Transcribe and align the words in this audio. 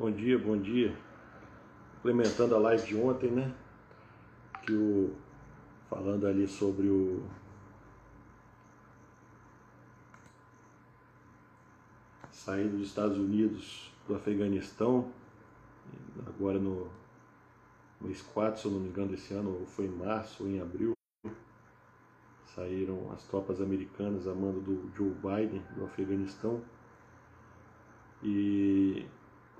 Bom 0.00 0.10
dia, 0.10 0.38
bom 0.38 0.56
dia. 0.56 0.96
Implementando 1.98 2.54
a 2.54 2.58
live 2.58 2.86
de 2.86 2.96
ontem, 2.96 3.30
né? 3.30 3.54
Que 4.62 4.72
o 4.72 5.14
falando 5.90 6.26
ali 6.26 6.48
sobre 6.48 6.88
o 6.88 7.22
saída 12.32 12.70
dos 12.70 12.86
Estados 12.86 13.18
Unidos 13.18 13.92
do 14.08 14.14
Afeganistão, 14.14 15.12
agora 16.26 16.58
no 16.58 16.90
mês 18.00 18.22
4, 18.22 18.58
se 18.58 18.66
eu 18.66 18.72
não 18.72 18.80
me 18.80 18.88
engano, 18.88 19.10
desse 19.10 19.34
ano, 19.34 19.50
ou 19.50 19.66
foi 19.66 19.84
em 19.84 19.90
março 19.90 20.44
ou 20.44 20.48
em 20.48 20.62
abril, 20.62 20.94
saíram 22.54 23.12
as 23.12 23.22
tropas 23.24 23.60
americanas 23.60 24.26
a 24.26 24.32
mando 24.34 24.62
do 24.62 24.90
Joe 24.96 25.10
Biden 25.10 25.62
do 25.76 25.84
Afeganistão 25.84 26.64
e 28.22 29.06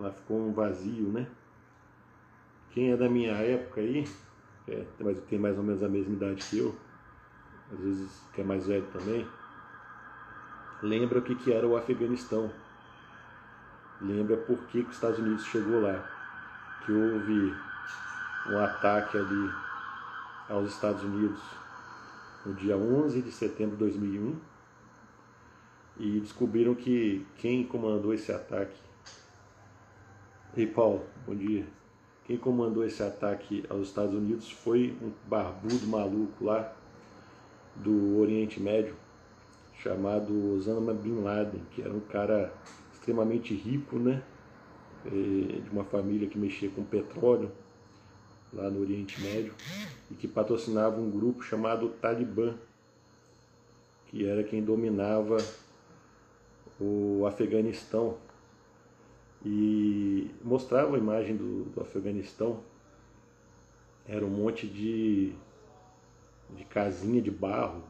lá 0.01 0.11
ficou 0.11 0.39
um 0.39 0.53
vazio, 0.53 1.09
né? 1.09 1.27
Quem 2.71 2.93
é 2.93 2.97
da 2.97 3.09
minha 3.09 3.33
época 3.33 3.81
aí, 3.81 4.09
é, 4.69 4.85
tem 5.29 5.39
mais 5.39 5.57
ou 5.59 5.65
menos 5.65 5.83
a 5.83 5.89
mesma 5.89 6.15
idade 6.15 6.45
que 6.49 6.59
eu, 6.59 6.75
às 7.73 7.79
vezes 7.81 8.23
que 8.33 8.41
é 8.41 8.45
mais 8.45 8.67
velho 8.67 8.87
também, 8.93 9.27
lembra 10.83 11.19
o 11.19 11.23
que, 11.23 11.35
que 11.35 11.53
era 11.53 11.67
o 11.67 11.77
Afeganistão. 11.77 12.51
Lembra 14.01 14.37
por 14.37 14.59
que, 14.67 14.83
que 14.83 14.89
os 14.89 14.95
Estados 14.95 15.19
Unidos 15.19 15.45
chegou 15.45 15.81
lá. 15.83 16.03
Que 16.85 16.93
houve 16.93 17.55
um 18.49 18.59
ataque 18.59 19.19
ali 19.19 19.53
aos 20.49 20.73
Estados 20.73 21.03
Unidos 21.03 21.41
no 22.47 22.55
dia 22.55 22.77
11 22.77 23.21
de 23.21 23.31
setembro 23.31 23.77
de 23.77 23.81
2001 23.81 24.41
e 25.99 26.21
descobriram 26.21 26.75
que 26.75 27.27
quem 27.37 27.63
comandou 27.63 28.15
esse 28.15 28.33
ataque. 28.33 28.90
Ei, 30.57 30.67
Paulo, 30.67 31.05
bom 31.25 31.35
dia. 31.37 31.65
Quem 32.25 32.37
comandou 32.37 32.85
esse 32.85 33.01
ataque 33.05 33.65
aos 33.71 33.87
Estados 33.87 34.13
Unidos 34.13 34.51
foi 34.51 34.93
um 35.01 35.13
barbudo 35.29 35.87
maluco 35.87 36.45
lá 36.45 36.75
do 37.77 38.19
Oriente 38.19 38.61
Médio 38.61 38.97
chamado 39.79 40.57
Osama 40.57 40.93
Bin 40.93 41.21
Laden, 41.23 41.63
que 41.71 41.81
era 41.81 41.93
um 41.95 42.01
cara 42.01 42.53
extremamente 42.93 43.55
rico, 43.55 43.97
né? 43.97 44.25
De 45.05 45.71
uma 45.71 45.85
família 45.85 46.29
que 46.29 46.37
mexia 46.37 46.69
com 46.69 46.83
petróleo 46.83 47.53
lá 48.53 48.69
no 48.69 48.81
Oriente 48.81 49.21
Médio 49.21 49.55
e 50.11 50.15
que 50.15 50.27
patrocinava 50.27 51.01
um 51.01 51.09
grupo 51.13 51.45
chamado 51.45 51.91
Talibã, 51.91 52.57
que 54.07 54.27
era 54.27 54.43
quem 54.43 54.61
dominava 54.61 55.37
o 56.81 57.25
Afeganistão 57.25 58.19
e 59.45 60.31
mostrava 60.43 60.97
a 60.97 60.99
imagem 60.99 61.37
do, 61.37 61.65
do 61.65 61.81
Afeganistão. 61.81 62.61
Era 64.07 64.25
um 64.25 64.31
monte 64.31 64.67
de, 64.67 65.33
de 66.57 66.65
casinha 66.65 67.23
de 67.23 67.31
barro, 67.31 67.83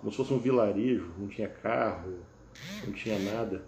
como 0.00 0.10
se 0.10 0.16
fosse 0.16 0.34
um 0.34 0.38
vilarejo, 0.38 1.10
não 1.18 1.28
tinha 1.28 1.48
carro, 1.48 2.18
não 2.84 2.92
tinha 2.92 3.18
nada, 3.18 3.62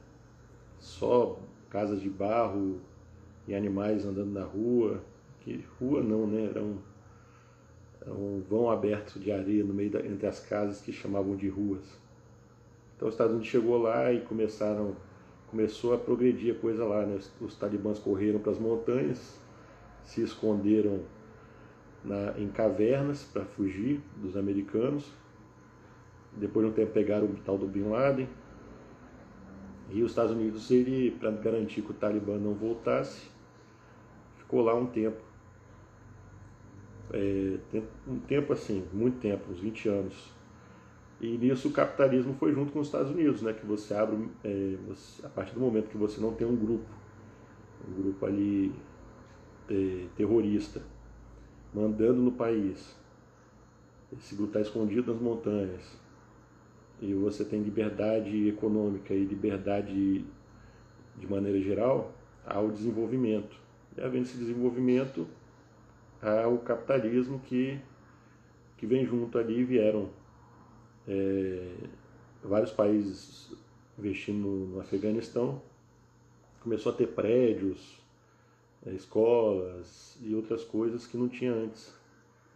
só 0.79 1.39
casas 1.71 2.01
de 2.01 2.09
barro 2.09 2.81
e 3.47 3.55
animais 3.55 4.05
andando 4.05 4.33
na 4.33 4.45
rua 4.45 5.03
que 5.41 5.65
rua 5.81 6.03
não, 6.03 6.27
né? 6.27 6.47
Era 6.47 6.63
um, 6.63 6.79
era 8.01 8.13
um 8.13 8.43
vão 8.49 8.71
aberto 8.71 9.19
de 9.19 9.33
areia 9.33 9.65
no 9.65 9.73
meio 9.73 9.91
da, 9.91 10.01
entre 10.01 10.27
as 10.27 10.41
casas 10.41 10.81
que 10.81 10.93
chamavam 10.93 11.37
de 11.37 11.49
ruas. 11.49 11.85
Então 12.97 13.09
os 13.09 13.15
Estados 13.15 13.33
Unidos 13.33 13.51
chegou 13.51 13.79
lá 13.79 14.13
e 14.13 14.21
começaram, 14.21 14.97
começou 15.51 15.95
a 15.95 15.99
progredir 15.99 16.55
a 16.55 16.59
coisa 16.59 16.85
lá, 16.85 17.05
né? 17.05 17.19
Os, 17.41 17.57
talibãs 17.57 17.99
correram 17.99 18.39
para 18.39 18.53
as 18.53 18.59
montanhas, 18.59 19.41
se 20.05 20.23
esconderam 20.23 21.01
na, 22.05 22.39
em 22.39 22.49
cavernas 22.49 23.25
para 23.25 23.45
fugir 23.45 24.01
dos 24.17 24.37
americanos. 24.37 25.11
Depois 26.37 26.67
de 26.67 26.73
um 26.73 26.75
tempo 26.75 26.93
pegaram 26.93 27.27
o 27.27 27.37
tal 27.45 27.59
do 27.59 27.67
Bin 27.67 27.89
Laden. 27.89 28.29
E 29.91 30.03
os 30.03 30.11
Estados 30.11 30.33
Unidos, 30.33 30.71
ele, 30.71 31.13
para 31.13 31.31
garantir 31.31 31.81
que 31.81 31.91
o 31.91 31.95
Talibã 31.95 32.37
não 32.37 32.53
voltasse, 32.53 33.29
ficou 34.37 34.61
lá 34.61 34.75
um 34.75 34.87
tempo 34.87 35.29
é, 37.13 37.59
um 38.07 38.19
tempo 38.21 38.53
assim, 38.53 38.87
muito 38.93 39.19
tempo, 39.19 39.51
uns 39.51 39.61
20 39.61 39.89
anos. 39.89 40.38
E 41.21 41.37
nisso 41.37 41.69
o 41.69 41.73
capitalismo 41.73 42.35
foi 42.35 42.53
junto 42.53 42.73
com 42.73 42.79
os 42.79 42.87
Estados 42.87 43.11
Unidos, 43.11 43.43
né? 43.43 43.53
Que 43.53 43.67
você 43.67 43.93
abre, 43.95 44.29
é, 44.45 44.77
você, 44.87 45.27
a 45.27 45.29
partir 45.29 45.55
do 45.55 45.61
momento 45.61 45.89
que 45.89 45.97
você 45.97 46.21
não 46.21 46.33
tem 46.33 46.47
um 46.47 46.55
grupo, 46.55 46.87
um 47.89 48.03
grupo 48.03 48.25
ali 48.25 48.73
é, 49.69 50.07
terrorista, 50.17 50.81
mandando 51.75 52.23
no 52.23 52.33
país, 52.33 52.97
esse 54.17 54.35
grupo 54.37 54.51
está 54.51 54.61
escondido 54.61 55.13
nas 55.13 55.21
montanhas, 55.21 55.99
e 57.01 57.13
você 57.15 57.45
tem 57.45 57.63
liberdade 57.63 58.49
econômica 58.49 59.13
e 59.13 59.25
liberdade 59.25 60.25
de 61.17 61.27
maneira 61.27 61.61
geral, 61.61 62.13
há 62.47 62.61
o 62.61 62.71
desenvolvimento. 62.71 63.57
E 63.97 64.01
havendo 64.01 64.25
esse 64.25 64.39
desenvolvimento, 64.39 65.27
ao 66.23 66.59
capitalismo 66.59 67.41
que, 67.41 67.79
que 68.77 68.87
vem 68.87 69.05
junto 69.05 69.37
ali 69.39 69.65
vieram 69.65 70.11
é, 71.09 71.73
vários 72.45 72.71
países 72.71 73.51
investindo 73.99 74.47
no 74.47 74.81
Afeganistão, 74.81 75.61
começou 76.63 76.93
a 76.93 76.95
ter 76.95 77.09
prédios, 77.09 77.99
é, 78.87 78.91
escolas 78.93 80.17
e 80.23 80.35
outras 80.35 80.63
coisas 80.63 81.07
que 81.07 81.17
não 81.17 81.29
tinha 81.29 81.53
antes. 81.53 81.93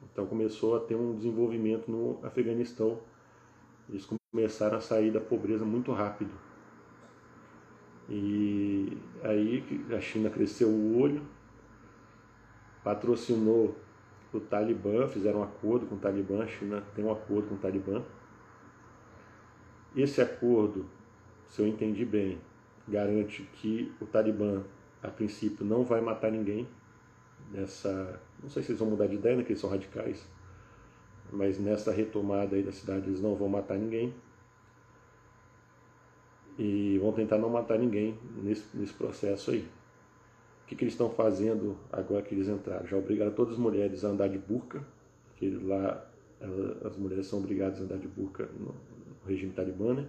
Então 0.03 0.27
começou 0.27 0.77
a 0.77 0.81
ter 0.81 0.95
um 0.95 1.17
desenvolvimento 1.17 1.91
no 1.91 2.19
Afeganistão. 2.25 2.99
Eles 3.89 4.07
começaram 4.31 4.79
a 4.79 4.81
sair 4.81 5.11
da 5.11 5.21
pobreza 5.21 5.65
muito 5.65 5.93
rápido. 5.93 6.33
E 8.09 8.97
aí 9.23 9.65
a 9.97 10.01
China 10.01 10.29
cresceu 10.29 10.69
o 10.69 11.01
olho, 11.01 11.23
patrocinou 12.85 13.77
o 14.33 14.41
Talibã, 14.41 15.07
fizeram 15.07 15.41
um 15.41 15.43
acordo 15.43 15.87
com 15.87 15.95
o 15.95 15.99
Talibã, 15.99 16.43
a 16.43 16.47
China 16.47 16.83
tem 16.95 17.05
um 17.05 17.13
acordo 17.13 17.49
com 17.49 17.55
o 17.55 17.59
Talibã. 17.59 18.03
Esse 19.95 20.21
acordo, 20.21 20.87
se 21.49 21.61
eu 21.61 21.67
entendi 21.67 22.05
bem, 22.05 22.39
garante 22.89 23.43
que 23.55 23.93
o 24.01 24.07
Talibã, 24.07 24.63
a 25.03 25.09
princípio, 25.09 25.65
não 25.65 25.85
vai 25.85 26.01
matar 26.01 26.31
ninguém 26.31 26.67
nessa. 27.51 28.21
Não 28.43 28.49
sei 28.49 28.63
se 28.63 28.71
eles 28.71 28.81
vão 28.81 28.91
mudar 28.91 29.07
de 29.07 29.15
ideia, 29.15 29.37
né, 29.37 29.43
que 29.43 29.53
eles 29.53 29.61
são 29.61 29.71
radicais, 29.71 30.27
mas 31.31 31.59
nessa 31.59 31.93
retomada 31.93 32.57
aí 32.57 32.63
da 32.63 32.73
cidade 32.73 33.09
eles 33.09 33.21
não 33.21 33.35
vão 33.35 33.49
matar 33.49 33.79
ninguém. 33.79 34.15
E 36.59 36.99
vão 36.99 37.13
tentar 37.13 37.39
não 37.39 37.49
matar 37.49 37.79
ninguém 37.79 38.19
nesse, 38.43 38.65
nesse 38.77 38.93
processo 38.93 39.51
aí 39.51 39.67
que, 40.73 40.77
que 40.77 40.85
eles 40.85 40.95
estão 40.95 41.11
fazendo 41.11 41.77
agora 41.93 42.23
que 42.23 42.35
eles 42.35 42.49
entraram? 42.49 42.87
Já 42.87 42.97
obrigaram 42.97 43.33
todas 43.33 43.55
as 43.55 43.59
mulheres 43.59 44.05
a 44.05 44.09
andar 44.09 44.29
de 44.29 44.39
burca, 44.39 44.83
que 45.37 45.51
lá 45.51 46.05
as 46.85 46.97
mulheres 46.97 47.27
são 47.27 47.39
obrigadas 47.39 47.81
a 47.81 47.85
andar 47.85 47.99
de 47.99 48.09
burca 48.09 48.49
no, 49.23 49.29
regime 49.29 49.53
talibã, 49.53 49.95
né? 49.95 50.07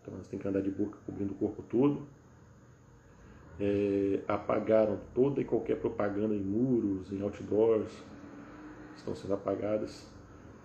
Então 0.00 0.14
elas 0.14 0.28
têm 0.28 0.38
que 0.38 0.46
andar 0.46 0.60
de 0.60 0.70
burca 0.70 0.98
cobrindo 1.06 1.32
o 1.32 1.36
corpo 1.36 1.62
todo. 1.62 2.06
É, 3.58 4.20
apagaram 4.26 4.98
toda 5.14 5.40
e 5.40 5.44
qualquer 5.44 5.76
propaganda 5.76 6.34
em 6.34 6.40
muros, 6.40 7.12
em 7.12 7.22
outdoors, 7.22 7.92
estão 8.96 9.14
sendo 9.14 9.34
apagadas. 9.34 10.10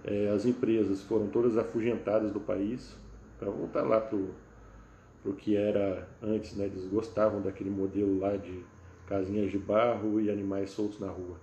É, 0.03 0.29
as 0.29 0.45
empresas 0.45 1.03
foram 1.03 1.27
todas 1.27 1.57
afugentadas 1.57 2.31
do 2.31 2.39
país 2.39 2.97
para 3.37 3.49
voltar 3.49 3.83
lá 3.83 4.01
para 4.01 4.17
o 4.17 5.33
que 5.33 5.55
era 5.55 6.07
antes, 6.21 6.55
né? 6.55 6.65
Eles 6.65 6.85
gostavam 6.87 7.41
daquele 7.41 7.69
modelo 7.69 8.19
lá 8.19 8.35
de 8.35 8.63
casinhas 9.07 9.51
de 9.51 9.57
barro 9.57 10.19
e 10.21 10.29
animais 10.29 10.69
soltos 10.69 10.99
na 10.99 11.09
rua. 11.09 11.39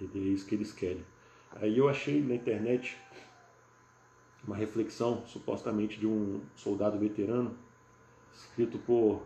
E 0.00 0.04
é 0.04 0.18
isso 0.18 0.46
que 0.46 0.54
eles 0.54 0.72
querem. 0.72 1.04
Aí 1.52 1.76
eu 1.76 1.88
achei 1.88 2.22
na 2.22 2.34
internet 2.34 2.96
uma 4.46 4.56
reflexão, 4.56 5.24
supostamente 5.26 5.98
de 5.98 6.06
um 6.06 6.40
soldado 6.56 6.98
veterano, 6.98 7.56
escrito 8.32 8.78
por 8.78 9.22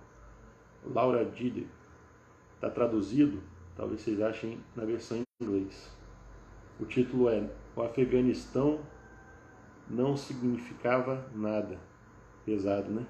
Laura 0.84 1.24
Dide. 1.24 1.66
Está 2.54 2.70
traduzido, 2.70 3.42
talvez 3.76 4.00
vocês 4.00 4.20
achem 4.20 4.58
na 4.74 4.84
versão 4.84 5.18
em 5.18 5.44
inglês. 5.44 5.90
O 6.80 6.84
título 6.84 7.28
é 7.28 7.48
O 7.76 7.82
Afeganistão 7.82 8.80
não 9.88 10.16
significava 10.16 11.28
nada. 11.34 11.78
Pesado, 12.44 12.90
né? 12.90 13.06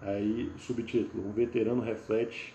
Aí, 0.00 0.52
subtítulo: 0.58 1.28
Um 1.28 1.32
veterano 1.32 1.80
reflete 1.80 2.54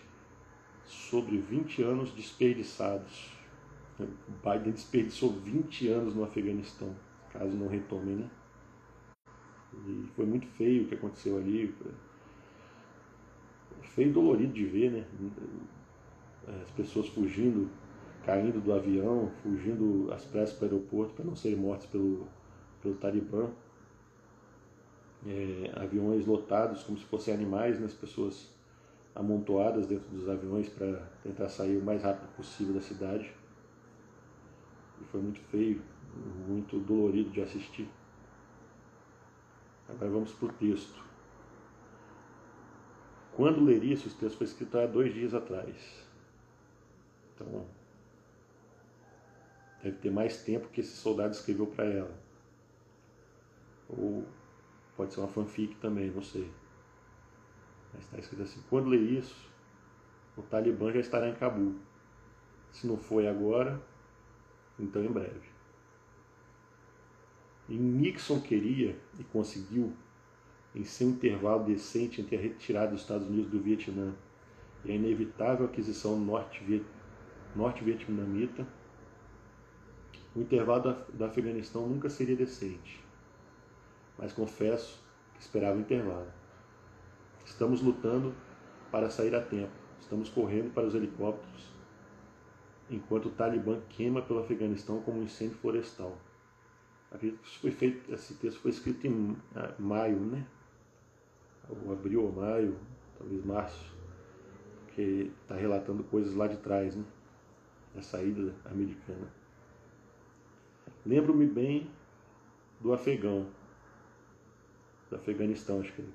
sobre 0.85 1.38
20 1.38 1.83
anos 1.83 2.12
desperdiçados. 2.12 3.31
Biden 4.44 4.73
desperdiçou 4.73 5.31
20 5.31 5.88
anos 5.89 6.15
no 6.15 6.23
Afeganistão, 6.23 6.95
caso 7.31 7.56
não 7.56 7.68
retome, 7.68 8.13
né? 8.15 8.29
E 9.74 10.07
foi 10.15 10.25
muito 10.25 10.47
feio 10.47 10.83
o 10.83 10.88
que 10.88 10.95
aconteceu 10.95 11.38
ali. 11.38 11.74
feio 13.81 14.09
e 14.09 14.13
dolorido 14.13 14.53
de 14.53 14.65
ver, 14.65 14.91
né? 14.91 15.06
As 16.62 16.71
pessoas 16.71 17.07
fugindo, 17.09 17.69
caindo 18.25 18.62
do 18.62 18.74
avião, 18.74 19.31
fugindo 19.44 20.12
às 20.12 20.24
pressas 20.24 20.57
para 20.57 20.68
o 20.68 20.71
aeroporto 20.71 21.13
para 21.13 21.25
não 21.25 21.35
serem 21.35 21.57
mortos 21.57 21.88
pelo, 21.88 22.27
pelo 22.81 22.95
Talibã. 22.95 23.50
É, 25.25 25.71
aviões 25.75 26.25
lotados 26.25 26.83
como 26.83 26.97
se 26.97 27.03
fossem 27.06 27.33
animais, 27.33 27.80
né? 27.80 27.85
as 27.85 27.94
pessoas 27.94 28.56
amontoadas 29.18 29.88
dentro 29.88 30.07
dos 30.09 30.30
aviões 30.30 30.69
para 30.69 30.94
tentar 31.23 31.50
sair 31.50 31.77
o 31.77 31.83
mais 31.83 32.03
rápido 32.03 32.30
possível 32.35 32.73
da 32.75 32.81
cidade. 32.81 33.33
E 35.01 35.06
foi 35.06 35.21
muito 35.21 35.39
feio, 35.39 35.81
muito 36.48 36.80
dolorido 36.80 37.30
de 37.30 37.42
assistir. 37.42 37.89
Agora 39.89 40.12
vamos 40.12 40.33
para 40.33 40.48
o 40.48 40.54
texto. 40.54 41.04
Quando 43.33 43.63
ler 43.63 43.83
isso, 43.83 44.07
esse 44.07 44.18
texto 44.18 44.38
foi 44.38 44.48
escrito 44.48 44.77
há 44.77 44.86
dois 44.86 45.13
dias 45.13 45.33
atrás. 45.33 46.06
Então, 47.36 47.68
deve 49.83 49.98
ter 49.98 50.12
mais 50.12 50.44
tempo 50.44 50.69
que 50.69 50.81
esse 50.81 50.95
soldado 50.95 51.33
escreveu 51.33 51.68
para 51.68 51.86
ela. 51.86 52.19
Ou 53.89 54.25
pode 54.95 55.13
ser 55.13 55.19
uma 55.19 55.30
fanfic 55.30 55.75
também, 55.75 56.09
não 56.09 56.24
sei. 56.24 56.51
Mas 57.94 58.04
está 58.04 58.18
escrito 58.18 58.44
assim: 58.44 58.62
quando 58.69 58.89
ler 58.89 59.01
isso, 59.01 59.50
o 60.36 60.42
Talibã 60.42 60.92
já 60.92 61.00
estará 61.00 61.30
em 61.30 61.36
Cabul. 61.36 61.75
Se 62.71 62.86
não 62.86 62.98
foi 62.98 63.27
agora, 63.27 63.81
então 64.80 65.04
em 65.04 65.12
breve. 65.12 65.56
E 67.69 67.75
Nixon 67.75 68.39
queria 68.39 68.97
e 69.19 69.23
conseguiu, 69.25 69.93
em 70.73 70.83
seu 70.83 71.09
intervalo 71.09 71.65
decente 71.65 72.21
entre 72.21 72.37
a 72.37 72.39
retirada 72.39 72.91
dos 72.91 73.01
Estados 73.01 73.27
Unidos 73.27 73.51
do 73.51 73.59
Vietnã 73.59 74.13
e 74.85 74.91
a 74.91 74.95
inevitável 74.95 75.65
aquisição 75.65 76.17
norte-vietnamita, 77.55 78.65
o 80.35 80.41
intervalo 80.41 80.95
do 81.11 81.25
Afeganistão 81.25 81.87
nunca 81.87 82.09
seria 82.09 82.35
decente. 82.35 83.03
Mas 84.17 84.31
confesso 84.31 85.03
que 85.33 85.41
esperava 85.41 85.77
o 85.77 85.81
intervalo. 85.81 86.31
Estamos 87.43 87.81
lutando 87.81 88.33
para 88.91 89.09
sair 89.09 89.35
a 89.35 89.41
tempo. 89.41 89.73
Estamos 89.99 90.29
correndo 90.29 90.73
para 90.73 90.85
os 90.85 90.95
helicópteros, 90.95 91.73
enquanto 92.89 93.25
o 93.25 93.31
Talibã 93.31 93.81
queima 93.89 94.21
pelo 94.21 94.39
Afeganistão 94.39 95.01
como 95.01 95.19
um 95.19 95.23
incêndio 95.23 95.57
florestal. 95.57 96.17
Acredito 97.12 97.39
que 97.42 97.48
isso 97.48 97.59
foi 97.59 97.71
feito, 97.71 98.13
esse 98.13 98.33
texto 98.36 98.59
foi 98.59 98.71
escrito 98.71 99.07
em 99.07 99.36
ah, 99.56 99.74
maio, 99.80 100.19
né? 100.19 100.45
Ou 101.69 101.94
abril 101.94 102.24
ou 102.24 102.31
maio, 102.31 102.77
talvez 103.18 103.44
março, 103.45 103.95
que 104.94 105.31
está 105.42 105.56
relatando 105.56 106.04
coisas 106.04 106.33
lá 106.33 106.48
de 106.48 106.57
trás, 106.57 106.95
né? 106.95 107.06
Da 107.95 108.01
saída 108.01 108.54
americana. 108.65 109.31
Lembro-me 111.06 111.45
bem 111.45 111.89
do 112.81 112.92
afegão, 112.94 113.48
do 115.09 115.15
Afeganistão, 115.15 115.80
acho 115.80 115.94
que 115.94 116.01
ele 116.01 116.13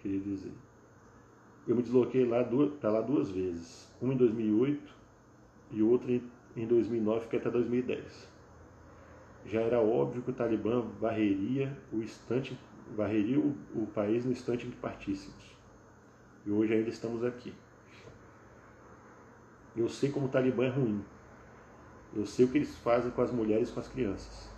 queria 0.00 0.20
dizer. 0.20 0.52
Eu 1.66 1.74
me 1.74 1.82
desloquei 1.82 2.24
lá 2.24 2.44
para 2.80 2.90
lá 2.90 3.00
duas 3.00 3.30
vezes, 3.30 3.92
uma 4.00 4.14
em 4.14 4.16
2008 4.16 4.94
e 5.72 5.82
outra 5.82 6.12
em 6.56 6.66
2009, 6.66 7.28
que 7.28 7.36
até 7.36 7.50
2010 7.50 8.29
já 9.46 9.60
era 9.60 9.80
óbvio 9.80 10.22
que 10.22 10.30
o 10.30 10.34
Talibã 10.34 10.82
varreria 11.00 11.76
o 11.92 11.98
instante, 11.98 12.58
varreria 12.94 13.38
o, 13.38 13.56
o 13.74 13.86
país 13.86 14.24
no 14.24 14.32
instante 14.32 14.66
em 14.66 14.70
que 14.70 14.76
partíssemos. 14.76 15.56
E 16.44 16.50
hoje 16.50 16.74
ainda 16.74 16.88
estamos 16.88 17.24
aqui. 17.24 17.54
Eu 19.76 19.88
sei 19.88 20.10
como 20.10 20.26
o 20.26 20.28
Talibã 20.28 20.64
é 20.64 20.68
ruim. 20.68 21.04
Eu 22.14 22.26
sei 22.26 22.44
o 22.44 22.48
que 22.48 22.58
eles 22.58 22.76
fazem 22.78 23.10
com 23.10 23.22
as 23.22 23.30
mulheres 23.30 23.70
e 23.70 23.72
com 23.72 23.80
as 23.80 23.88
crianças. 23.88 24.50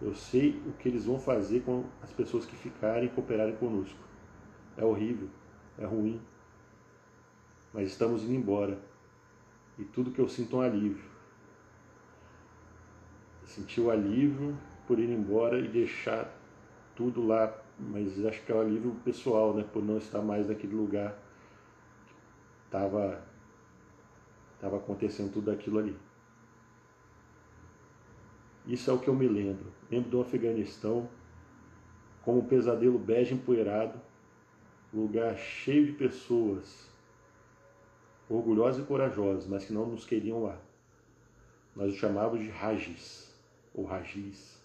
Eu 0.00 0.14
sei 0.14 0.60
o 0.66 0.72
que 0.72 0.88
eles 0.88 1.06
vão 1.06 1.18
fazer 1.18 1.60
com 1.60 1.84
as 2.02 2.10
pessoas 2.12 2.44
que 2.44 2.56
ficarem 2.56 3.06
e 3.06 3.08
cooperarem 3.08 3.56
conosco. 3.56 3.98
É 4.76 4.84
horrível, 4.84 5.28
é 5.78 5.84
ruim. 5.84 6.20
Mas 7.72 7.88
estamos 7.88 8.22
indo 8.24 8.34
embora. 8.34 8.78
E 9.78 9.84
tudo 9.84 10.10
que 10.10 10.20
eu 10.20 10.28
sinto 10.28 10.56
é 10.56 10.58
um 10.58 10.62
alívio 10.62 11.11
sentir 13.52 13.80
o 13.80 13.90
alívio 13.90 14.56
por 14.86 14.98
ir 14.98 15.10
embora 15.10 15.58
e 15.58 15.68
deixar 15.68 16.32
tudo 16.96 17.24
lá, 17.26 17.54
mas 17.78 18.24
acho 18.24 18.42
que 18.42 18.52
é 18.52 18.54
o 18.54 18.60
alívio 18.60 18.94
pessoal, 19.04 19.54
né, 19.54 19.64
por 19.72 19.82
não 19.82 19.98
estar 19.98 20.22
mais 20.22 20.48
naquele 20.48 20.74
lugar 20.74 21.12
que 22.06 22.12
estava 22.66 23.22
tava 24.60 24.76
acontecendo 24.76 25.32
tudo 25.32 25.50
aquilo 25.50 25.78
ali. 25.80 25.96
Isso 28.66 28.90
é 28.90 28.94
o 28.94 28.98
que 28.98 29.08
eu 29.08 29.14
me 29.14 29.26
lembro. 29.26 29.72
Lembro 29.90 30.08
do 30.08 30.20
Afeganistão 30.20 31.08
como 32.22 32.38
um 32.38 32.44
pesadelo 32.44 32.96
bege 32.96 33.34
empoeirado, 33.34 34.00
lugar 34.94 35.36
cheio 35.36 35.86
de 35.86 35.92
pessoas 35.92 36.88
orgulhosas 38.28 38.84
e 38.84 38.86
corajosas, 38.86 39.46
mas 39.48 39.64
que 39.64 39.72
não 39.72 39.86
nos 39.86 40.06
queriam 40.06 40.44
lá. 40.44 40.56
Nós 41.74 41.92
o 41.92 41.96
chamávamos 41.96 42.44
de 42.44 42.50
Rajis 42.50 43.31
ou 43.74 43.84
rajis. 43.84 44.60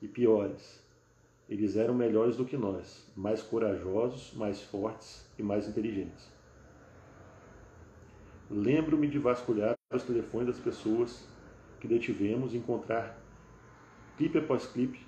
E 0.00 0.08
piores, 0.08 0.82
eles 1.48 1.76
eram 1.76 1.94
melhores 1.94 2.36
do 2.36 2.44
que 2.44 2.56
nós, 2.56 3.06
mais 3.16 3.42
corajosos, 3.42 4.32
mais 4.34 4.62
fortes 4.62 5.28
e 5.38 5.42
mais 5.42 5.68
inteligentes. 5.68 6.30
Lembro-me 8.50 9.08
de 9.08 9.18
vasculhar 9.18 9.74
os 9.92 10.02
telefones 10.02 10.48
das 10.48 10.60
pessoas 10.60 11.26
que 11.80 11.88
detivemos 11.88 12.52
e 12.52 12.58
encontrar 12.58 13.18
clipe 14.16 14.38
após 14.38 14.66
clipe 14.66 15.06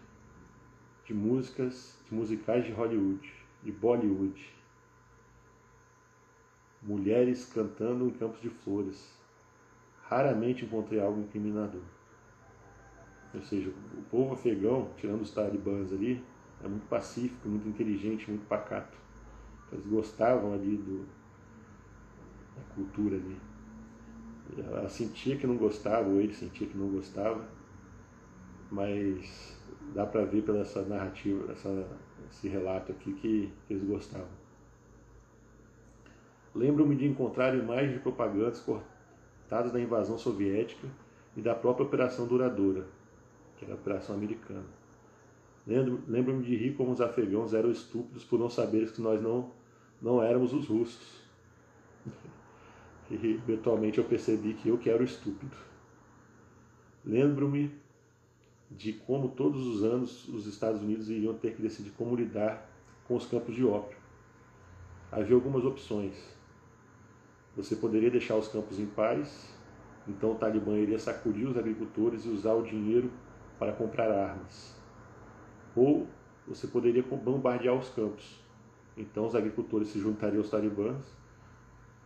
de 1.05 1.15
músicas, 1.15 1.99
de 2.07 2.15
musicais 2.15 2.65
de 2.65 2.73
Hollywood, 2.73 3.33
de 3.63 3.73
Bollywood. 3.73 4.55
Mulheres 6.83 7.47
cantando 7.47 8.07
em 8.07 8.11
campos 8.11 8.41
de 8.41 8.51
flores. 8.51 9.17
Raramente 10.03 10.65
encontrei 10.65 11.01
algo 11.01 11.21
incriminador. 11.21 11.98
Ou 13.35 13.43
seja, 13.43 13.71
o 13.71 14.03
povo 14.11 14.35
afegão, 14.35 14.91
tirando 14.97 15.21
os 15.21 15.33
talibãs 15.33 15.93
ali, 15.93 16.25
é 16.65 16.69
muito 16.69 16.87
pacífico, 16.89 17.49
muito 17.49 17.69
inteligente, 17.69 18.31
muito 18.31 18.47
pacato. 18.47 18.97
Eles 19.71 19.87
gostavam 19.87 20.53
ali 20.55 20.77
do, 20.77 21.07
da 22.57 22.75
cultura 22.75 23.17
ali. 23.17 23.37
Ela 24.57 24.89
sentia 24.89 25.37
que 25.37 25.47
não 25.47 25.57
gostava, 25.57 26.09
ou 26.09 26.21
ele 26.21 26.33
sentia 26.33 26.67
que 26.67 26.77
não 26.77 26.89
gostava, 26.89 27.47
mas 28.71 29.59
dá 29.95 30.07
para 30.07 30.25
ver 30.25 30.43
pela 30.43 30.61
essa 30.61 30.83
narrativa, 30.83 31.53
essa, 31.53 31.87
esse 32.31 32.49
relato 32.49 32.93
aqui 32.93 33.13
que, 33.13 33.53
que 33.67 33.75
eles 33.75 33.85
gostavam. 33.85 34.29
Lembro-me 36.55 36.97
de 36.97 37.07
encontrar 37.07 37.55
imagens 37.55 37.93
de 37.93 37.99
propagandas 38.01 38.61
cortadas 38.61 39.71
da 39.71 39.81
invasão 39.81 40.19
soviética 40.19 40.89
e 41.37 41.43
da 41.43 41.55
própria 41.55 41.87
Operação 41.87 42.27
Duradoura, 42.27 42.87
que 43.59 43.65
era 43.65 43.75
a 43.75 43.77
operação 43.77 44.15
americana. 44.15 44.65
Lembro-me 45.67 46.43
de 46.43 46.57
rir 46.57 46.75
como 46.75 46.93
os 46.93 47.01
afegãos 47.01 47.53
eram 47.53 47.71
estúpidos 47.71 48.25
por 48.25 48.39
não 48.39 48.49
saberem 48.49 48.89
que 48.89 49.03
nós 49.03 49.21
não, 49.21 49.51
não 50.01 50.23
éramos 50.23 50.53
os 50.53 50.67
russos. 50.67 51.23
E 53.11 53.15
eventualmente 53.15 53.97
eu 53.97 54.05
percebi 54.05 54.53
que 54.53 54.69
eu 54.69 54.77
que 54.77 54.91
era 54.91 55.01
o 55.01 55.05
estúpido. 55.05 55.57
Lembro-me 57.03 57.73
de 58.71 58.93
como 58.93 59.31
todos 59.31 59.67
os 59.67 59.83
anos 59.83 60.29
os 60.29 60.47
Estados 60.47 60.83
Unidos 60.83 61.09
iriam 61.09 61.33
ter 61.33 61.57
que 61.57 61.63
decidir 61.63 61.91
como 61.93 62.15
lidar 62.15 62.71
com 63.07 63.17
os 63.17 63.25
campos 63.25 63.55
de 63.55 63.65
ópio. 63.65 63.97
Havia 65.11 65.35
algumas 65.35 65.65
opções. 65.65 66.37
Você 67.57 67.77
poderia 67.77 68.11
deixar 68.11 68.37
os 68.37 68.49
campos 68.49 68.79
em 68.79 68.85
paz, 68.85 69.55
então 70.07 70.33
o 70.33 70.35
Talibã 70.35 70.77
iria 70.77 70.99
sacudir 70.99 71.47
os 71.47 71.57
agricultores 71.57 72.27
e 72.27 72.29
usar 72.29 72.53
o 72.53 72.63
dinheiro 72.63 73.11
para 73.59 73.73
comprar 73.73 74.11
armas. 74.11 74.77
Ou 75.75 76.07
você 76.47 76.67
poderia 76.67 77.03
bombardear 77.03 77.75
os 77.75 77.89
campos. 77.91 78.41
Então 78.97 79.27
os 79.27 79.35
agricultores 79.35 79.89
se 79.89 80.01
juntariam 80.01 80.41
aos 80.41 80.51
talibãs 80.51 81.05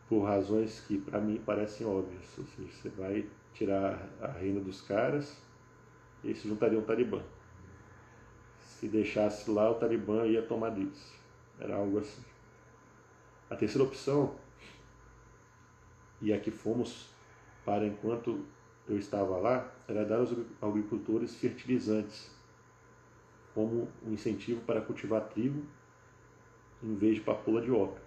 por 0.08 0.24
razões 0.24 0.80
que 0.80 0.98
para 0.98 1.20
mim 1.20 1.40
parecem 1.44 1.86
óbvias. 1.86 2.38
Ou 2.38 2.44
seja, 2.44 2.68
você 2.70 2.88
vai 2.90 3.26
tirar 3.54 4.08
a 4.20 4.28
renda 4.28 4.60
dos 4.60 4.80
caras 4.80 5.40
e 6.22 6.28
eles 6.28 6.40
se 6.40 6.48
juntariam 6.48 6.80
ao 6.80 6.86
talibã. 6.86 7.22
Se 8.58 8.88
deixasse 8.88 9.50
lá, 9.50 9.70
o 9.70 9.74
talibã 9.74 10.26
ia 10.26 10.42
tomar 10.42 10.70
deles. 10.70 11.12
Era 11.58 11.76
algo 11.76 11.98
assim. 11.98 12.22
A 13.48 13.54
terceira 13.54 13.86
opção, 13.86 14.34
e 16.22 16.32
a 16.32 16.38
que 16.38 16.50
fomos 16.50 17.08
para 17.64 17.84
enquanto 17.84 18.44
eu 18.88 18.98
estava 18.98 19.36
lá 19.38 19.70
era 19.88 20.04
dar 20.04 20.18
aos 20.18 20.34
agricultores 20.60 21.34
fertilizantes 21.34 22.30
como 23.54 23.88
um 24.04 24.12
incentivo 24.12 24.60
para 24.62 24.80
cultivar 24.80 25.22
trigo 25.28 25.62
em 26.82 26.94
vez 26.96 27.16
de 27.16 27.20
papoula 27.20 27.60
de 27.60 27.70
ópio. 27.70 28.02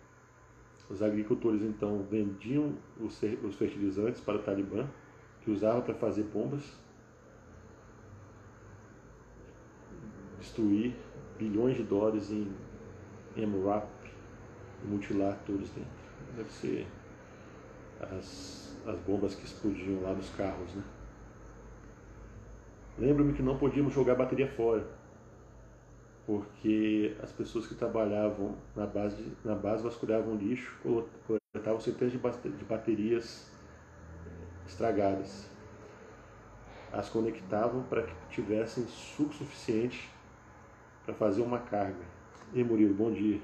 Os 0.90 1.02
agricultores 1.02 1.62
então 1.62 2.04
vendiam 2.04 2.74
os 3.00 3.56
fertilizantes 3.56 4.22
para 4.22 4.38
o 4.38 4.44
Talibã, 4.44 4.88
que 5.42 5.50
usava 5.50 5.82
para 5.82 5.96
fazer 5.96 6.24
bombas, 6.24 6.64
destruir 10.40 10.96
bilhões 11.38 11.78
de 11.78 11.84
dólares 11.84 12.30
em 12.32 12.52
MRAP 13.36 13.88
e 14.84 14.88
mutilar 14.88 15.40
todos 15.46 15.70
dentro. 15.70 15.90
Deve 16.36 16.52
ser 16.52 16.88
as, 18.00 18.78
as 18.86 19.00
bombas 19.00 19.36
que 19.36 19.46
explodiam 19.46 20.02
lá 20.02 20.14
nos 20.14 20.30
carros, 20.30 20.74
né? 20.74 20.84
Lembro-me 22.98 23.34
que 23.34 23.42
não 23.42 23.58
podíamos 23.58 23.94
jogar 23.94 24.16
bateria 24.16 24.48
fora, 24.48 24.88
porque 26.26 27.16
as 27.22 27.32
pessoas 27.32 27.68
que 27.68 27.76
trabalhavam 27.76 28.56
na 28.74 28.86
base, 28.86 29.34
na 29.44 29.54
base 29.54 29.84
vasculhavam 29.84 30.36
lixo, 30.36 30.78
coletavam 31.28 31.80
centenas 31.82 32.14
de 32.14 32.66
baterias 32.66 33.52
estragadas. 34.66 35.50
As 36.94 37.10
conectavam 37.10 37.84
para 37.84 38.04
que 38.04 38.14
tivessem 38.30 38.86
suco 38.88 39.34
suficiente 39.34 40.10
para 41.06 41.14
fazer 41.14 41.42
uma 41.42 41.60
carga. 41.60 42.06
E 42.54 42.64
Murilo, 42.64 42.94
bom 42.94 43.12
dia. 43.12 43.42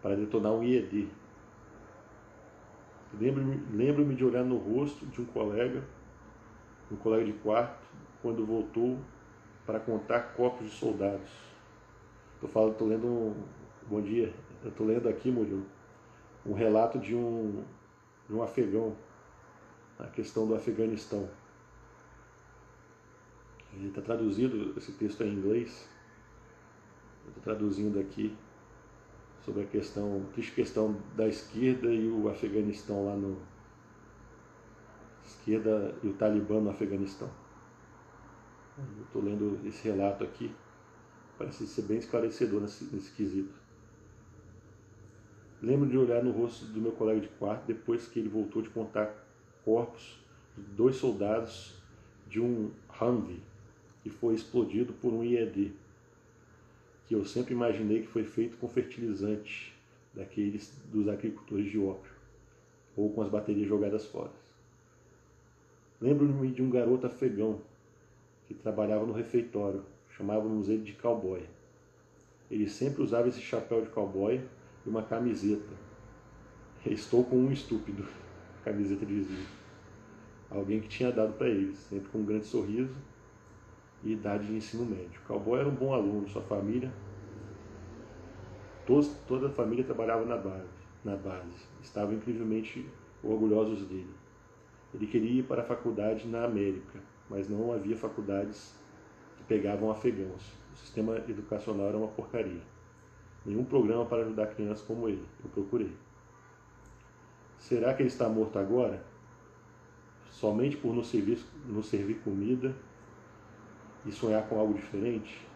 Para 0.00 0.16
detonar 0.16 0.52
um 0.52 0.62
IED. 0.62 1.08
Lembro-me 3.18 3.62
lembro 3.76 4.14
de 4.14 4.24
olhar 4.24 4.44
no 4.44 4.56
rosto 4.56 5.06
de 5.06 5.20
um 5.20 5.24
colega 5.26 5.82
um 6.92 6.96
colega 6.96 7.24
de 7.24 7.32
quarto, 7.32 7.86
quando 8.20 8.44
voltou 8.44 8.98
para 9.64 9.80
contar 9.80 10.34
copos 10.34 10.66
de 10.66 10.72
soldados. 10.72 11.30
Estou 12.34 12.50
falando, 12.50 12.72
estou 12.72 12.88
lendo 12.88 13.06
um. 13.06 13.34
Bom 13.88 14.00
dia. 14.02 14.32
Eu 14.62 14.70
estou 14.70 14.86
lendo 14.86 15.08
aqui, 15.08 15.30
Murilo, 15.30 15.66
um 16.46 16.52
relato 16.52 16.98
de 16.98 17.14
um, 17.14 17.64
de 18.28 18.34
um 18.34 18.42
afegão, 18.42 18.96
a 19.98 20.06
questão 20.06 20.46
do 20.46 20.54
Afeganistão. 20.54 21.28
Está 23.74 24.02
traduzido, 24.02 24.74
esse 24.76 24.92
texto 24.92 25.22
é 25.22 25.26
em 25.26 25.32
inglês. 25.32 25.88
Estou 27.26 27.42
traduzindo 27.42 27.98
aqui 27.98 28.36
sobre 29.44 29.62
a 29.62 29.66
questão, 29.66 30.24
triste 30.32 30.52
questão 30.52 30.96
da 31.16 31.28
esquerda 31.28 31.92
e 31.92 32.08
o 32.08 32.28
Afeganistão 32.28 33.04
lá 33.04 33.16
no, 33.16 33.36
esquerda 35.24 35.94
e 36.02 36.08
o 36.08 36.14
Talibã 36.14 36.60
no 36.60 36.70
Afeganistão. 36.70 37.30
Estou 39.04 39.22
lendo 39.22 39.60
esse 39.66 39.84
relato 39.84 40.24
aqui, 40.24 40.50
parece 41.36 41.66
ser 41.66 41.82
bem 41.82 41.98
esclarecedor 41.98 42.60
nesse, 42.60 42.84
nesse 42.94 43.10
quesito. 43.12 43.54
Lembro 45.60 45.88
de 45.88 45.96
olhar 45.96 46.22
no 46.24 46.32
rosto 46.32 46.64
do 46.66 46.80
meu 46.80 46.92
colega 46.92 47.20
de 47.20 47.28
quarto 47.28 47.66
depois 47.66 48.06
que 48.06 48.18
ele 48.18 48.28
voltou 48.28 48.62
de 48.62 48.70
contar 48.70 49.14
corpos 49.64 50.20
de 50.56 50.64
dois 50.74 50.96
soldados 50.96 51.80
de 52.28 52.40
um 52.40 52.70
Humvee 53.00 53.42
que 54.02 54.10
foi 54.10 54.34
explodido 54.34 54.92
por 54.94 55.12
um 55.12 55.22
IED, 55.22 55.72
que 57.12 57.16
eu 57.16 57.26
sempre 57.26 57.52
imaginei 57.52 58.00
que 58.00 58.06
foi 58.06 58.24
feito 58.24 58.56
com 58.56 58.66
fertilizante 58.66 59.76
daqueles 60.14 60.72
dos 60.90 61.08
agricultores 61.08 61.70
de 61.70 61.78
ópio 61.78 62.10
ou 62.96 63.12
com 63.12 63.20
as 63.20 63.28
baterias 63.28 63.68
jogadas 63.68 64.06
fora. 64.06 64.30
Lembro-me 66.00 66.50
de 66.50 66.62
um 66.62 66.70
garoto 66.70 67.06
afegão 67.06 67.60
que 68.48 68.54
trabalhava 68.54 69.04
no 69.04 69.12
refeitório. 69.12 69.84
Chamávamos 70.08 70.70
ele 70.70 70.84
de 70.84 70.94
cowboy. 70.94 71.42
Ele 72.50 72.66
sempre 72.66 73.02
usava 73.02 73.28
esse 73.28 73.42
chapéu 73.42 73.82
de 73.82 73.90
cowboy 73.90 74.40
e 74.86 74.88
uma 74.88 75.02
camiseta. 75.02 75.74
Estou 76.86 77.24
com 77.24 77.36
um 77.36 77.52
estúpido. 77.52 78.06
Camiseta 78.64 79.04
dizia. 79.04 79.44
Alguém 80.50 80.80
que 80.80 80.88
tinha 80.88 81.12
dado 81.12 81.34
para 81.34 81.48
ele, 81.48 81.76
sempre 81.76 82.08
com 82.08 82.20
um 82.20 82.24
grande 82.24 82.46
sorriso 82.46 82.96
e 84.04 84.12
idade 84.12 84.46
de 84.46 84.54
ensino 84.54 84.84
médio. 84.84 85.20
O 85.24 85.26
cowboy 85.26 85.60
era 85.60 85.68
um 85.68 85.74
bom 85.74 85.92
aluno, 85.94 86.28
sua 86.28 86.42
família. 86.42 86.92
Todos, 88.86 89.08
toda 89.28 89.46
a 89.46 89.50
família 89.50 89.84
trabalhava 89.84 90.24
na 90.24 90.36
base, 90.36 90.68
na 91.04 91.16
base. 91.16 91.66
Estavam 91.80 92.14
incrivelmente 92.14 92.86
orgulhosos 93.22 93.86
dele. 93.86 94.14
Ele 94.92 95.06
queria 95.06 95.40
ir 95.40 95.44
para 95.44 95.62
a 95.62 95.64
faculdade 95.64 96.26
na 96.26 96.44
América, 96.44 96.98
mas 97.30 97.48
não 97.48 97.72
havia 97.72 97.96
faculdades 97.96 98.74
que 99.36 99.44
pegavam 99.44 99.90
afegãos. 99.90 100.52
O 100.72 100.76
sistema 100.76 101.16
educacional 101.28 101.88
era 101.88 101.96
uma 101.96 102.08
porcaria. 102.08 102.60
Nenhum 103.46 103.64
programa 103.64 104.04
para 104.04 104.22
ajudar 104.22 104.46
crianças 104.48 104.84
como 104.84 105.08
ele. 105.08 105.24
Eu 105.42 105.50
procurei. 105.50 105.92
Será 107.58 107.94
que 107.94 108.02
ele 108.02 108.08
está 108.08 108.28
morto 108.28 108.58
agora? 108.58 109.02
Somente 110.30 110.76
por 110.76 110.94
nos 110.94 111.08
servir, 111.08 111.38
nos 111.66 111.86
servir 111.86 112.16
comida 112.24 112.74
e 114.04 114.12
sonhar 114.12 114.48
com 114.48 114.58
algo 114.58 114.74
diferente? 114.74 115.46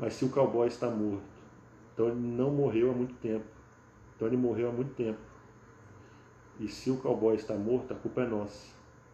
Mas 0.00 0.14
se 0.14 0.24
o 0.24 0.30
cowboy 0.30 0.66
está 0.66 0.90
morto, 0.90 1.22
então 1.92 2.08
ele 2.08 2.20
não 2.20 2.50
morreu 2.50 2.90
há 2.90 2.94
muito 2.94 3.14
tempo. 3.14 3.46
Então 4.14 4.28
ele 4.28 4.36
morreu 4.36 4.68
há 4.68 4.72
muito 4.72 4.94
tempo. 4.94 5.20
E 6.58 6.68
se 6.68 6.90
o 6.90 6.96
cowboy 6.96 7.34
está 7.34 7.54
morto, 7.54 7.92
a 7.92 7.96
culpa 7.96 8.22
é 8.22 8.26
nossa, 8.26 8.72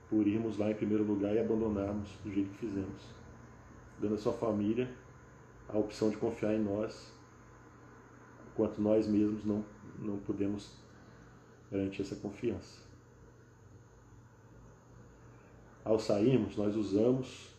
por 0.09 0.27
irmos 0.27 0.59
lá 0.59 0.71
em 0.71 0.75
primeiro 0.75 1.05
lugar 1.05 1.35
e 1.35 1.39
abandonarmos 1.39 2.11
do 2.25 2.33
jeito 2.33 2.51
que 2.51 2.59
fizemos, 2.59 3.03
dando 3.99 4.15
à 4.15 4.19
sua 4.19 4.33
família 4.33 4.91
a 5.69 5.79
opção 5.79 6.11
de 6.11 6.17
confiar 6.17 6.55
em 6.55 6.61
nós, 6.61 7.13
enquanto 8.53 8.81
nós 8.81 9.07
mesmos 9.07 9.45
não, 9.45 9.65
não 9.99 10.19
podemos 10.19 10.77
garantir 11.71 12.03
essa 12.03 12.17
confiança. 12.17 12.81
Ao 15.85 15.99
sairmos, 15.99 16.57
nós 16.57 16.77
usamos 16.77 17.50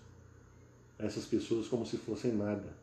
essas 1.01 1.25
pessoas 1.25 1.67
como 1.67 1.85
se 1.85 1.97
fossem 1.97 2.31
nada. 2.33 2.75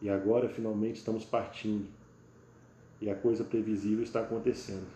E 0.00 0.08
agora, 0.08 0.48
finalmente, 0.48 0.96
estamos 0.96 1.24
partindo 1.24 1.88
e 3.00 3.08
a 3.08 3.14
coisa 3.14 3.44
previsível 3.44 4.02
está 4.02 4.20
acontecendo. 4.20 4.86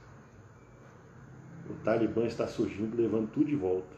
O 1.68 1.74
Talibã 1.84 2.24
está 2.24 2.46
surgindo, 2.46 2.96
levando 2.96 3.30
tudo 3.30 3.46
de 3.46 3.56
volta. 3.56 3.96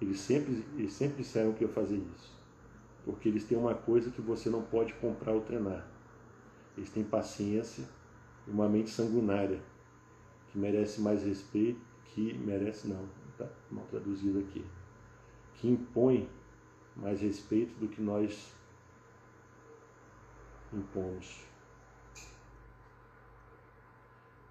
Eles 0.00 0.20
sempre, 0.20 0.64
eles 0.76 0.92
sempre 0.92 1.22
disseram 1.22 1.52
que 1.52 1.64
ia 1.64 1.68
fazer 1.68 1.96
isso. 1.96 2.36
Porque 3.04 3.28
eles 3.28 3.44
têm 3.44 3.56
uma 3.56 3.74
coisa 3.74 4.10
que 4.10 4.20
você 4.20 4.50
não 4.50 4.62
pode 4.62 4.92
comprar 4.94 5.32
ou 5.32 5.40
treinar. 5.40 5.86
Eles 6.76 6.90
têm 6.90 7.04
paciência 7.04 7.84
e 8.46 8.50
uma 8.50 8.68
mente 8.68 8.90
sanguinária, 8.90 9.60
que 10.48 10.58
merece 10.58 11.00
mais 11.00 11.22
respeito, 11.22 11.80
que 12.06 12.34
merece 12.34 12.88
não, 12.88 13.08
está 13.30 13.48
mal 13.70 13.84
traduzido 13.86 14.38
aqui, 14.38 14.64
que 15.58 15.68
impõe 15.68 16.28
mais 16.96 17.20
respeito 17.20 17.74
do 17.78 17.88
que 17.88 18.00
nós 18.00 18.54
impomos. 20.72 21.44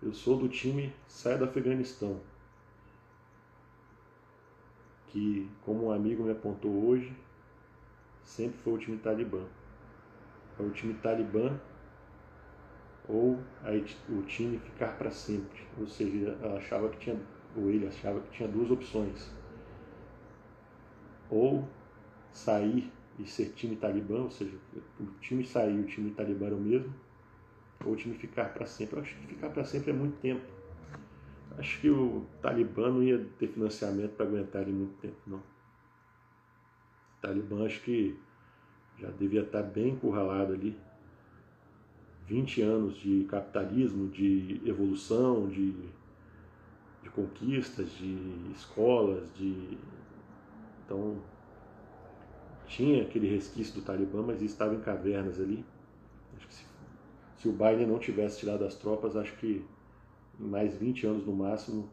Eu 0.01 0.13
sou 0.13 0.37
do 0.37 0.47
time 0.47 0.93
Sai 1.07 1.37
do 1.37 1.45
Afeganistão, 1.45 2.21
que, 5.07 5.49
como 5.63 5.87
um 5.87 5.91
amigo 5.91 6.23
me 6.23 6.31
apontou 6.31 6.85
hoje, 6.85 7.15
sempre 8.23 8.57
foi 8.59 8.73
o 8.73 8.77
time 8.77 8.97
Talibã. 8.97 9.43
É 10.59 10.63
o 10.63 10.71
time 10.71 10.93
Talibã 10.95 11.59
ou 13.07 13.39
o 14.09 14.21
time 14.23 14.59
ficar 14.59 14.97
para 14.97 15.09
sempre. 15.09 15.65
Ou 15.79 15.87
seja, 15.87 16.37
achava 16.57 16.89
que 16.89 16.97
tinha, 16.97 17.19
ou 17.55 17.69
ele 17.69 17.87
achava 17.87 18.19
que 18.19 18.31
tinha 18.31 18.49
duas 18.49 18.69
opções. 18.69 19.31
Ou 21.29 21.67
sair 22.31 22.91
e 23.19 23.25
ser 23.25 23.50
time 23.53 23.75
Talibã, 23.75 24.24
ou 24.24 24.31
seja, 24.31 24.55
o 25.00 25.05
time 25.19 25.46
sair 25.46 25.75
e 25.75 25.79
o 25.79 25.86
time 25.86 26.12
Talibã 26.12 26.48
era 26.48 26.55
o 26.55 26.60
mesmo, 26.60 26.93
ou 27.84 27.93
o 27.93 27.96
time 27.96 28.15
ficar 28.15 28.53
para 28.53 28.65
sempre. 28.65 28.98
Eu 28.98 29.01
acho 29.01 29.15
que 29.15 29.27
ficar 29.27 29.50
para 29.50 29.63
sempre 29.63 29.91
é 29.91 29.93
muito 29.93 30.19
tempo. 30.19 30.46
Acho 31.57 31.81
que 31.81 31.89
o 31.89 32.25
Talibã 32.41 32.89
não 32.91 33.01
ia 33.01 33.25
ter 33.39 33.48
financiamento 33.48 34.12
para 34.12 34.25
aguentar 34.25 34.62
ele 34.62 34.74
muito 34.74 34.96
tempo, 35.01 35.17
não. 35.25 35.39
O 35.39 37.22
Talibã 37.22 37.65
acho 37.65 37.81
que 37.81 38.15
já 39.00 39.10
devia 39.10 39.41
estar 39.41 39.63
tá 39.63 39.67
bem 39.67 39.89
encurralado 39.89 40.53
ali. 40.53 40.77
20 42.27 42.62
anos 42.62 42.98
de 42.98 43.24
capitalismo, 43.24 44.10
de 44.10 44.62
evolução, 44.65 45.48
de, 45.48 45.72
de 47.01 47.10
conquistas, 47.10 47.89
de 47.91 48.51
escolas, 48.53 49.34
de. 49.34 49.77
Então 50.88 51.22
tinha 52.65 53.03
aquele 53.03 53.29
resquício 53.29 53.75
do 53.75 53.82
Talibã, 53.82 54.24
mas 54.24 54.41
estava 54.41 54.74
em 54.74 54.79
cavernas 54.79 55.39
ali. 55.39 55.63
Acho 56.36 56.48
que 56.48 56.56
se 56.56 56.65
se 57.38 57.48
o 57.48 57.51
Biden 57.51 57.86
não 57.86 58.00
tivesse 58.00 58.39
tirado 58.39 58.65
as 58.65 58.75
tropas, 58.75 59.15
acho 59.15 59.38
que 59.38 59.63
em 60.39 60.44
mais 60.44 60.75
20 60.75 61.06
anos 61.06 61.25
no 61.25 61.34
máximo, 61.34 61.89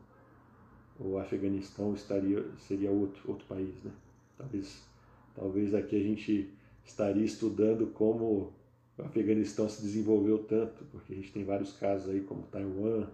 o 0.99 1.19
Afeganistão 1.19 1.93
estaria, 1.95 2.45
seria 2.59 2.91
outro, 2.91 3.23
outro 3.31 3.47
país. 3.47 3.75
Né? 3.83 3.93
Talvez, 4.39 4.89
talvez 5.35 5.75
aqui 5.75 5.97
a 5.97 6.03
gente 6.03 6.51
estaria 6.83 7.25
estudando 7.25 7.89
como 7.89 8.55
o 8.97 9.03
Afeganistão 9.03 9.69
se 9.69 9.83
desenvolveu 9.83 10.39
tanto, 10.45 10.85
porque 10.87 11.13
a 11.13 11.17
gente 11.17 11.33
tem 11.33 11.45
vários 11.45 11.73
casos 11.75 12.09
aí, 12.09 12.23
como 12.23 12.45
Taiwan, 12.45 13.07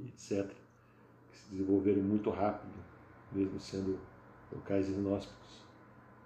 etc., 0.00 0.50
que 1.30 1.38
se 1.38 1.50
desenvolveram 1.50 2.02
muito 2.02 2.28
rápido, 2.30 2.74
mesmo 3.32 3.60
sendo 3.60 3.98
locais 4.52 4.88
inóspitos. 4.88 5.66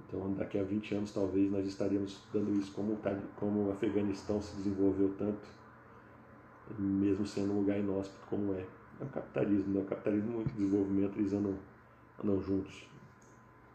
Então, 0.06 0.32
daqui 0.34 0.58
a 0.58 0.64
20 0.64 0.94
anos, 0.96 1.12
talvez, 1.12 1.50
nós 1.50 1.66
estaríamos 1.66 2.12
estudando 2.12 2.52
isso, 2.58 2.72
como, 2.72 2.98
como 3.36 3.68
o 3.68 3.72
Afeganistão 3.72 4.42
se 4.42 4.56
desenvolveu 4.56 5.14
tanto, 5.16 5.46
mesmo 6.78 7.26
sendo 7.26 7.52
um 7.52 7.60
lugar 7.60 7.78
inóspito 7.78 8.26
como 8.28 8.54
é. 8.54 8.66
É 9.00 9.04
o 9.04 9.08
capitalismo, 9.08 9.74
né? 9.74 9.80
o 9.80 9.84
capitalismo 9.84 10.40
e 10.40 10.42
o 10.42 10.44
desenvolvimento, 10.44 11.18
eles 11.18 11.32
andam, 11.32 11.56
andam 12.22 12.40
juntos. 12.40 12.88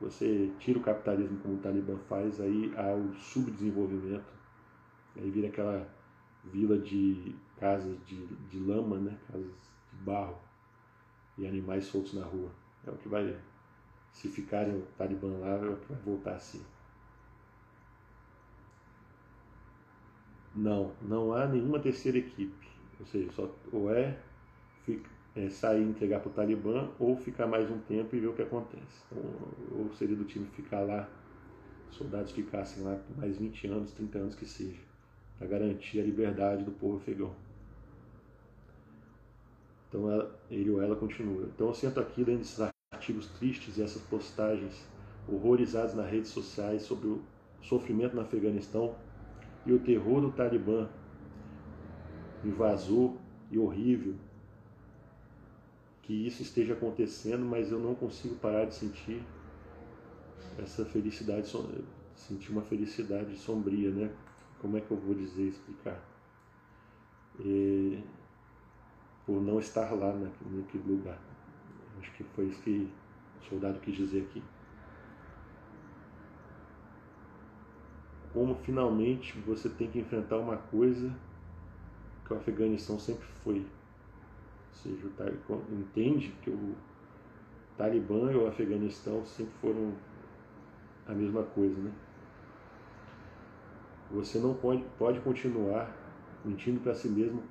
Você 0.02 0.52
tira 0.60 0.78
o 0.78 0.84
capitalismo 0.84 1.40
como 1.40 1.56
o 1.56 1.60
Talibã 1.60 1.98
faz, 2.10 2.40
aí 2.42 2.72
há 2.75 2.94
o 2.94 3.14
subdesenvolvimento, 3.16 4.34
aí 5.16 5.30
vira 5.32 5.48
aquela 5.48 5.88
vila 6.44 6.78
de 6.78 7.34
casas 7.58 7.98
de, 8.06 8.25
de 8.25 8.60
lama, 8.60 8.98
né? 8.98 9.18
casas 9.32 9.48
de 9.92 10.04
barro 10.04 10.38
e 11.38 11.48
animais 11.48 11.86
soltos 11.86 12.14
na 12.14 12.25
rua. 12.25 12.52
É 12.86 12.92
o 12.92 12.98
que 12.98 13.08
vai 13.08 13.36
se 14.15 14.29
ficarem 14.29 14.74
o 14.74 14.81
Talibã 14.98 15.27
lá, 15.39 15.57
vai 15.57 15.75
voltar 16.05 16.36
assim. 16.36 16.63
Não, 20.55 20.93
não 21.01 21.34
há 21.34 21.45
nenhuma 21.45 21.79
terceira 21.79 22.17
equipe. 22.17 22.65
Ou 22.98 23.05
seja, 23.05 23.29
só, 23.34 23.53
ou 23.74 23.93
é, 23.93 24.17
fica, 24.86 25.10
é 25.36 25.50
sair 25.50 25.81
e 25.81 25.89
entregar 25.89 26.22
para 26.22 26.29
o 26.29 26.34
Talibã, 26.34 26.89
ou 26.98 27.17
ficar 27.17 27.45
mais 27.45 27.69
um 27.69 27.77
tempo 27.79 28.15
e 28.15 28.22
ver 28.22 28.27
o 28.27 28.34
que 28.34 28.41
acontece. 28.41 29.03
Então, 29.12 29.22
ou 29.79 29.93
seria 29.93 30.15
do 30.15 30.24
time 30.24 30.48
ficar 30.48 30.79
lá, 30.79 31.10
soldados 31.91 32.31
ficassem 32.31 32.84
lá 32.84 32.95
por 32.95 33.17
mais 33.17 33.38
20 33.38 33.67
anos, 33.67 33.91
30 33.91 34.17
anos 34.17 34.36
que 34.36 34.45
seja, 34.45 34.79
para 35.38 35.48
garantir 35.48 36.00
a 36.00 36.03
liberdade 36.03 36.63
do 36.63 36.72
povo 36.72 36.95
afegão. 36.95 37.36
Então 39.89 40.10
ela, 40.10 40.39
ele 40.50 40.69
ou 40.69 40.81
ela 40.81 40.95
continua. 40.95 41.50
Então 41.53 41.67
eu 41.67 41.74
sento 41.74 42.00
aqui 42.00 42.24
lendo 42.24 42.41
esses 42.41 42.62
artigos 43.05 43.27
tristes 43.27 43.77
e 43.77 43.83
essas 43.83 44.01
postagens 44.01 44.83
horrorizadas 45.27 45.93
nas 45.93 46.09
redes 46.09 46.31
sociais 46.31 46.81
sobre 46.81 47.07
o 47.07 47.21
sofrimento 47.62 48.15
no 48.15 48.21
Afeganistão 48.21 48.95
e 49.65 49.71
o 49.71 49.79
terror 49.79 50.21
do 50.21 50.31
Talibã 50.31 50.88
invasor 52.43 53.13
e 53.51 53.59
horrível 53.59 54.15
que 56.01 56.13
isso 56.13 56.41
esteja 56.43 56.74
acontecendo, 56.74 57.45
mas 57.45 57.71
eu 57.71 57.79
não 57.79 57.95
consigo 57.95 58.35
parar 58.35 58.65
de 58.65 58.75
sentir 58.75 59.24
essa 60.59 60.85
felicidade, 60.85 61.51
sentir 62.15 62.51
uma 62.51 62.62
felicidade 62.62 63.35
sombria, 63.38 63.89
né? 63.89 64.12
Como 64.62 64.77
é 64.77 64.81
que 64.81 64.91
eu 64.91 64.97
vou 64.97 65.15
dizer, 65.15 65.47
explicar? 65.47 66.00
E, 67.39 68.03
por 69.25 69.41
não 69.41 69.59
estar 69.59 69.91
lá 69.93 70.13
naquele 70.13 70.83
lugar. 70.88 71.35
Acho 72.00 72.12
que 72.14 72.24
foi 72.24 72.46
isso 72.46 72.62
que 72.62 72.92
o 73.42 73.50
soldado 73.50 73.80
quis 73.80 73.96
dizer 73.96 74.24
aqui. 74.24 74.44
Como 78.34 78.56
finalmente 78.56 79.40
você 79.40 79.70
tem 79.70 79.90
que 79.90 80.00
enfrentar 80.00 80.38
uma 80.38 80.58
coisa 80.58 81.16
que 82.25 82.34
o 82.34 82.38
Afeganistão 82.38 83.00
sempre 83.00 83.25
foi. 83.44 83.60
Ou 83.60 84.74
seja, 84.74 85.08
o 85.08 85.10
Talibã 85.12 85.60
entende 85.72 86.34
que 86.42 86.50
o 86.50 86.75
Talibã 87.78 88.32
e 88.32 88.36
o 88.36 88.48
Afeganistão 88.48 89.25
sempre 89.25 89.54
foram 89.62 89.94
a 91.08 91.14
mesma 91.14 91.44
coisa, 91.44 91.80
né? 91.80 91.92
Você 94.12 94.40
não 94.40 94.54
pode, 94.54 94.84
pode 94.98 95.20
continuar 95.22 95.92
mentindo 96.44 96.80
para 96.80 96.94
si 96.94 97.10
mesmo 97.10 97.44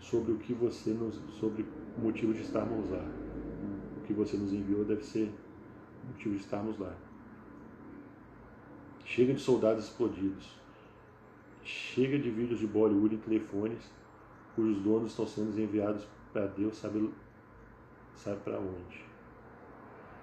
sobre 0.00 0.32
o 0.32 0.38
que 0.38 0.54
você 0.54 0.96
sobre 1.38 1.66
o 1.96 2.00
motivo 2.00 2.32
de 2.32 2.42
estarmos 2.42 2.90
lá. 2.90 3.04
Que 4.10 4.14
você 4.14 4.36
nos 4.36 4.52
enviou 4.52 4.84
deve 4.84 5.04
ser 5.04 5.32
motivo 6.04 6.34
de 6.34 6.40
estarmos 6.40 6.76
lá. 6.80 6.92
Chega 9.04 9.32
de 9.32 9.40
soldados 9.40 9.84
explodidos. 9.84 10.58
Chega 11.62 12.18
de 12.18 12.28
vídeos 12.28 12.58
de 12.58 12.66
Bollywood 12.66 13.14
em 13.14 13.18
telefones 13.18 13.88
cujos 14.56 14.82
donos 14.82 15.12
estão 15.12 15.28
sendo 15.28 15.56
enviados 15.60 16.04
para 16.32 16.48
Deus 16.48 16.76
sabe, 16.76 17.08
sabe 18.16 18.40
para 18.40 18.58
onde. 18.58 19.04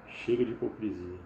Chega 0.06 0.44
de 0.44 0.52
hipocrisia. 0.52 1.20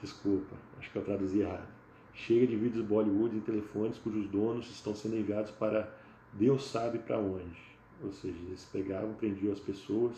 Desculpa, 0.00 0.56
acho 0.78 0.90
que 0.90 0.96
eu 0.96 1.04
traduzi 1.04 1.40
errado. 1.40 1.68
Chega 2.14 2.46
de 2.46 2.56
vídeos 2.56 2.86
Bollywood 2.86 3.36
em 3.36 3.40
telefones 3.40 3.98
cujos 3.98 4.26
donos 4.30 4.70
estão 4.70 4.94
sendo 4.94 5.16
enviados 5.16 5.50
para 5.50 5.94
Deus 6.32 6.64
sabe 6.64 6.98
para 6.98 7.18
onde. 7.18 7.71
Ou 8.02 8.12
seja, 8.12 8.38
eles 8.38 8.64
pegavam, 8.64 9.14
prendiam 9.14 9.52
as 9.52 9.60
pessoas 9.60 10.16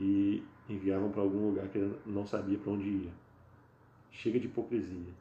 e 0.00 0.42
enviavam 0.68 1.10
para 1.10 1.22
algum 1.22 1.48
lugar 1.48 1.68
que 1.68 1.78
ele 1.78 1.96
não 2.04 2.26
sabia 2.26 2.58
para 2.58 2.72
onde 2.72 2.88
ia. 2.88 3.12
Chega 4.10 4.40
de 4.40 4.46
hipocrisia. 4.46 5.12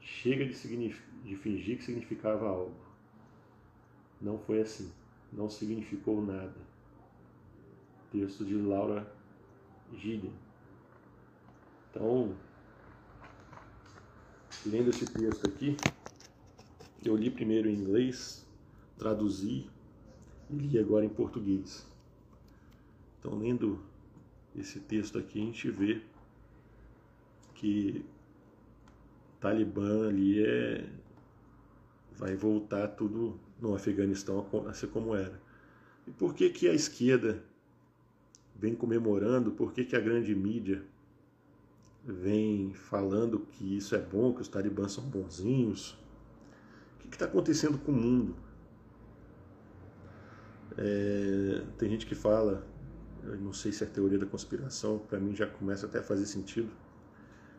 Chega 0.00 0.44
de, 0.44 0.94
de 1.24 1.36
fingir 1.36 1.78
que 1.78 1.84
significava 1.84 2.48
algo. 2.48 2.76
Não 4.20 4.38
foi 4.38 4.60
assim. 4.60 4.92
Não 5.32 5.50
significou 5.50 6.24
nada. 6.24 6.54
Texto 8.12 8.44
de 8.44 8.54
Laura 8.54 9.12
Giden. 9.92 10.32
Então, 11.90 12.36
lendo 14.64 14.90
esse 14.90 15.06
texto 15.12 15.48
aqui, 15.48 15.76
eu 17.04 17.16
li 17.16 17.30
primeiro 17.30 17.68
em 17.68 17.74
inglês, 17.74 18.45
traduzi 18.98 19.68
e 20.50 20.54
li 20.54 20.78
agora 20.78 21.04
em 21.04 21.08
português. 21.08 21.86
Então, 23.18 23.38
lendo 23.38 23.80
esse 24.54 24.80
texto 24.80 25.18
aqui, 25.18 25.40
a 25.40 25.44
gente 25.44 25.70
vê 25.70 26.02
que 27.54 28.04
Talibã 29.40 30.08
ali 30.08 30.44
é 30.44 30.88
vai 32.16 32.34
voltar 32.34 32.88
tudo 32.88 33.38
no 33.60 33.74
Afeganistão 33.74 34.46
a 34.66 34.72
ser 34.72 34.88
como 34.88 35.14
era. 35.14 35.38
E 36.06 36.10
por 36.10 36.34
que 36.34 36.48
que 36.48 36.68
a 36.68 36.72
esquerda 36.72 37.42
vem 38.54 38.74
comemorando? 38.74 39.50
Por 39.50 39.72
que 39.72 39.84
que 39.84 39.94
a 39.94 40.00
grande 40.00 40.34
mídia 40.34 40.82
vem 42.04 42.72
falando 42.72 43.40
que 43.40 43.76
isso 43.76 43.94
é 43.94 43.98
bom, 43.98 44.32
que 44.32 44.40
os 44.40 44.48
talibãs 44.48 44.92
são 44.92 45.04
bonzinhos? 45.04 45.98
O 46.94 47.08
que 47.08 47.16
está 47.16 47.26
acontecendo 47.26 47.76
com 47.78 47.92
o 47.92 47.94
mundo? 47.94 48.45
É, 50.78 51.62
tem 51.78 51.88
gente 51.88 52.06
que 52.06 52.14
fala, 52.14 52.66
eu 53.24 53.36
não 53.38 53.52
sei 53.52 53.72
se 53.72 53.82
é 53.82 53.86
teoria 53.86 54.18
da 54.18 54.26
conspiração, 54.26 54.98
para 54.98 55.18
mim 55.18 55.34
já 55.34 55.46
começa 55.46 55.86
até 55.86 55.98
a 55.98 56.02
fazer 56.02 56.26
sentido 56.26 56.70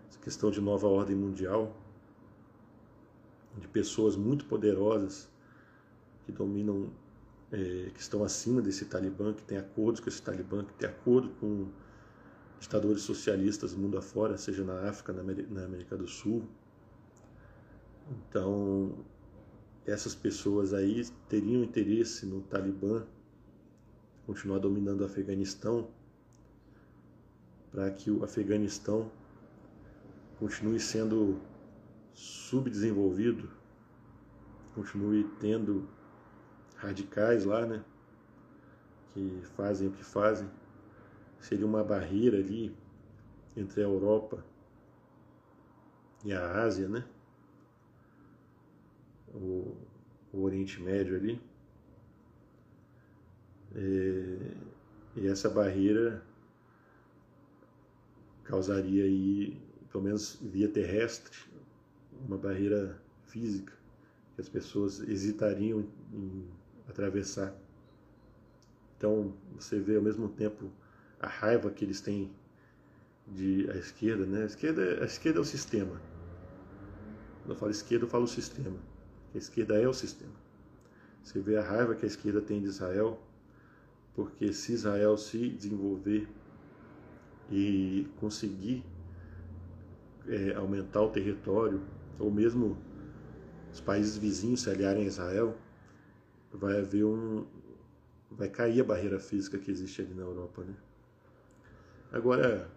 essa 0.08 0.20
questão 0.20 0.52
de 0.52 0.62
nova 0.62 0.88
ordem 0.88 1.16
mundial, 1.16 1.76
de 3.58 3.68
pessoas 3.68 4.16
muito 4.16 4.46
poderosas 4.46 5.28
que 6.26 6.32
dominam, 6.32 6.92
é, 7.52 7.90
que 7.94 8.00
estão 8.00 8.24
acima 8.24 8.62
desse 8.62 8.86
Talibã, 8.86 9.34
que 9.34 9.44
tem 9.44 9.58
acordos 9.58 10.00
com 10.00 10.10
esse 10.10 10.22
Talibã, 10.22 10.64
que 10.64 10.74
tem 10.74 10.88
acordo 10.88 11.30
com 11.40 11.68
ditadores 12.60 13.02
socialistas 13.02 13.74
mundo 13.74 13.98
afora, 13.98 14.38
seja 14.38 14.64
na 14.64 14.90
África, 14.90 15.14
na 15.14 15.22
América, 15.22 15.54
na 15.54 15.66
América 15.66 15.98
do 15.98 16.08
Sul. 16.08 16.44
Então, 18.10 18.94
essas 19.88 20.14
pessoas 20.14 20.74
aí 20.74 21.08
teriam 21.30 21.64
interesse 21.64 22.26
no 22.26 22.42
Talibã 22.42 23.06
continuar 24.26 24.60
dominando 24.60 25.00
o 25.02 25.06
Afeganistão 25.06 25.90
para 27.72 27.90
que 27.92 28.12
o 28.12 28.22
Afeganistão 28.22 29.10
continue 30.38 30.80
sendo 30.80 31.40
subdesenvolvido, 32.14 33.50
continue 34.76 35.24
tendo 35.40 35.88
radicais 36.76 37.46
lá, 37.46 37.66
né, 37.66 37.84
que 39.14 39.42
fazem 39.56 39.88
o 39.88 39.92
que 39.92 40.04
fazem, 40.04 40.50
seria 41.40 41.66
uma 41.66 41.84
barreira 41.84 42.38
ali 42.38 42.76
entre 43.56 43.82
a 43.82 43.86
Europa 43.86 44.44
e 46.26 46.34
a 46.34 46.62
Ásia, 46.62 46.90
né, 46.90 47.06
o, 49.38 49.78
o 50.34 50.44
Oriente 50.44 50.82
Médio 50.82 51.16
ali. 51.16 51.42
É, 53.76 54.56
e 55.16 55.28
essa 55.28 55.50
barreira 55.50 56.24
causaria 58.44 59.04
aí 59.04 59.60
pelo 59.92 60.04
menos 60.04 60.38
via 60.42 60.68
terrestre, 60.68 61.38
uma 62.28 62.38
barreira 62.38 63.02
física 63.26 63.74
que 64.36 64.42
as 64.42 64.50
pessoas 64.50 65.00
hesitariam 65.00 65.88
em 66.14 66.48
atravessar. 66.88 67.56
Então 68.96 69.34
você 69.56 69.80
vê 69.80 69.96
ao 69.96 70.02
mesmo 70.02 70.30
tempo 70.30 70.70
a 71.20 71.28
raiva 71.28 71.72
que 71.72 71.84
eles 71.84 72.02
têm 72.02 72.32
de 73.28 73.70
a 73.72 73.76
esquerda, 73.76 74.26
né? 74.26 74.44
A 74.44 74.46
esquerda, 74.46 75.02
a 75.02 75.06
esquerda 75.06 75.40
é 75.40 75.42
o 75.42 75.46
sistema. 75.46 76.02
Quando 77.42 77.50
eu 77.50 77.56
falo 77.56 77.72
esquerda, 77.72 78.06
eu 78.06 78.10
falo 78.10 78.28
sistema. 78.28 78.78
A 79.38 79.40
esquerda 79.40 79.80
é 79.80 79.88
o 79.88 79.94
sistema. 79.94 80.34
Você 81.22 81.40
vê 81.40 81.58
a 81.58 81.62
raiva 81.62 81.94
que 81.94 82.04
a 82.04 82.08
esquerda 82.08 82.42
tem 82.42 82.60
de 82.60 82.66
Israel, 82.66 83.22
porque 84.16 84.52
se 84.52 84.74
Israel 84.74 85.16
se 85.16 85.50
desenvolver 85.50 86.28
e 87.52 88.08
conseguir 88.20 88.84
é, 90.28 90.56
aumentar 90.56 91.04
o 91.04 91.10
território, 91.10 91.84
ou 92.18 92.32
mesmo 92.32 92.80
os 93.72 93.80
países 93.80 94.18
vizinhos 94.18 94.62
se 94.62 94.72
aliarem 94.72 95.04
a 95.04 95.08
Israel, 95.08 95.56
vai 96.52 96.80
haver 96.80 97.06
um. 97.06 97.46
vai 98.32 98.50
cair 98.50 98.82
a 98.82 98.84
barreira 98.84 99.20
física 99.20 99.60
que 99.60 99.70
existe 99.70 100.02
ali 100.02 100.16
na 100.16 100.24
Europa. 100.24 100.64
Né? 100.64 100.74
Agora, 102.12 102.68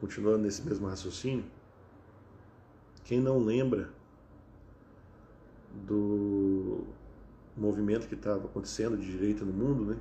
continuando 0.00 0.38
nesse 0.38 0.62
mesmo 0.62 0.86
raciocínio, 0.86 1.44
quem 3.04 3.20
não 3.20 3.38
lembra 3.38 3.97
do 5.86 6.84
movimento 7.56 8.08
que 8.08 8.14
estava 8.14 8.44
acontecendo 8.46 8.96
de 8.96 9.10
direita 9.10 9.44
no 9.44 9.52
mundo, 9.52 9.84
né? 9.84 9.98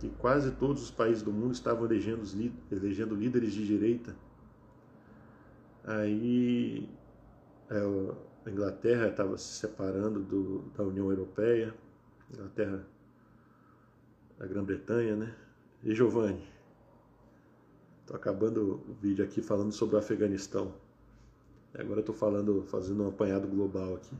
que 0.00 0.08
quase 0.18 0.50
todos 0.52 0.82
os 0.82 0.90
países 0.90 1.22
do 1.22 1.30
mundo 1.30 1.52
estavam 1.52 1.84
elegendo, 1.84 2.22
elegendo 2.72 3.14
líderes 3.14 3.52
de 3.52 3.66
direita. 3.66 4.16
Aí 5.84 6.88
é, 7.68 7.76
a 8.46 8.50
Inglaterra 8.50 9.08
estava 9.08 9.36
se 9.36 9.58
separando 9.58 10.20
do, 10.20 10.60
da 10.74 10.84
União 10.84 11.10
Europeia, 11.10 11.74
Inglaterra, 12.32 12.86
a 14.38 14.46
Grã-Bretanha, 14.46 15.16
né? 15.16 15.34
E 15.84 15.94
Giovanni, 15.94 16.48
estou 18.00 18.16
acabando 18.16 18.82
o 18.88 18.94
vídeo 18.94 19.22
aqui 19.22 19.42
falando 19.42 19.72
sobre 19.72 19.96
o 19.96 19.98
Afeganistão. 19.98 20.74
Agora 21.74 22.00
estou 22.00 22.14
falando, 22.14 22.62
fazendo 22.64 23.04
um 23.04 23.08
apanhado 23.08 23.46
global 23.46 23.96
aqui. 23.96 24.16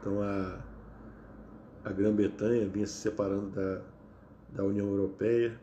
Então 0.00 0.22
a, 0.22 0.60
a 1.84 1.92
Grã-Bretanha 1.92 2.68
vinha 2.68 2.86
se 2.86 2.94
separando 2.94 3.50
da, 3.50 3.82
da 4.50 4.64
União 4.64 4.86
Europeia 4.86 5.58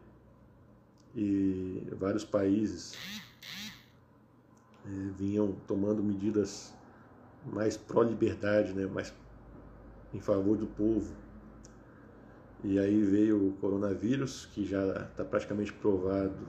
e 1.15 1.87
vários 1.97 2.25
países 2.25 2.93
é, 4.85 4.89
vinham 5.17 5.53
tomando 5.65 6.03
medidas 6.03 6.73
mais 7.45 7.77
pró-liberdade, 7.77 8.73
né, 8.73 8.85
mais 8.85 9.13
em 10.13 10.19
favor 10.19 10.57
do 10.57 10.67
povo. 10.67 11.15
E 12.63 12.79
aí 12.79 13.01
veio 13.03 13.49
o 13.49 13.53
coronavírus, 13.53 14.47
que 14.47 14.65
já 14.65 15.03
está 15.03 15.23
praticamente 15.23 15.71
provado, 15.71 16.47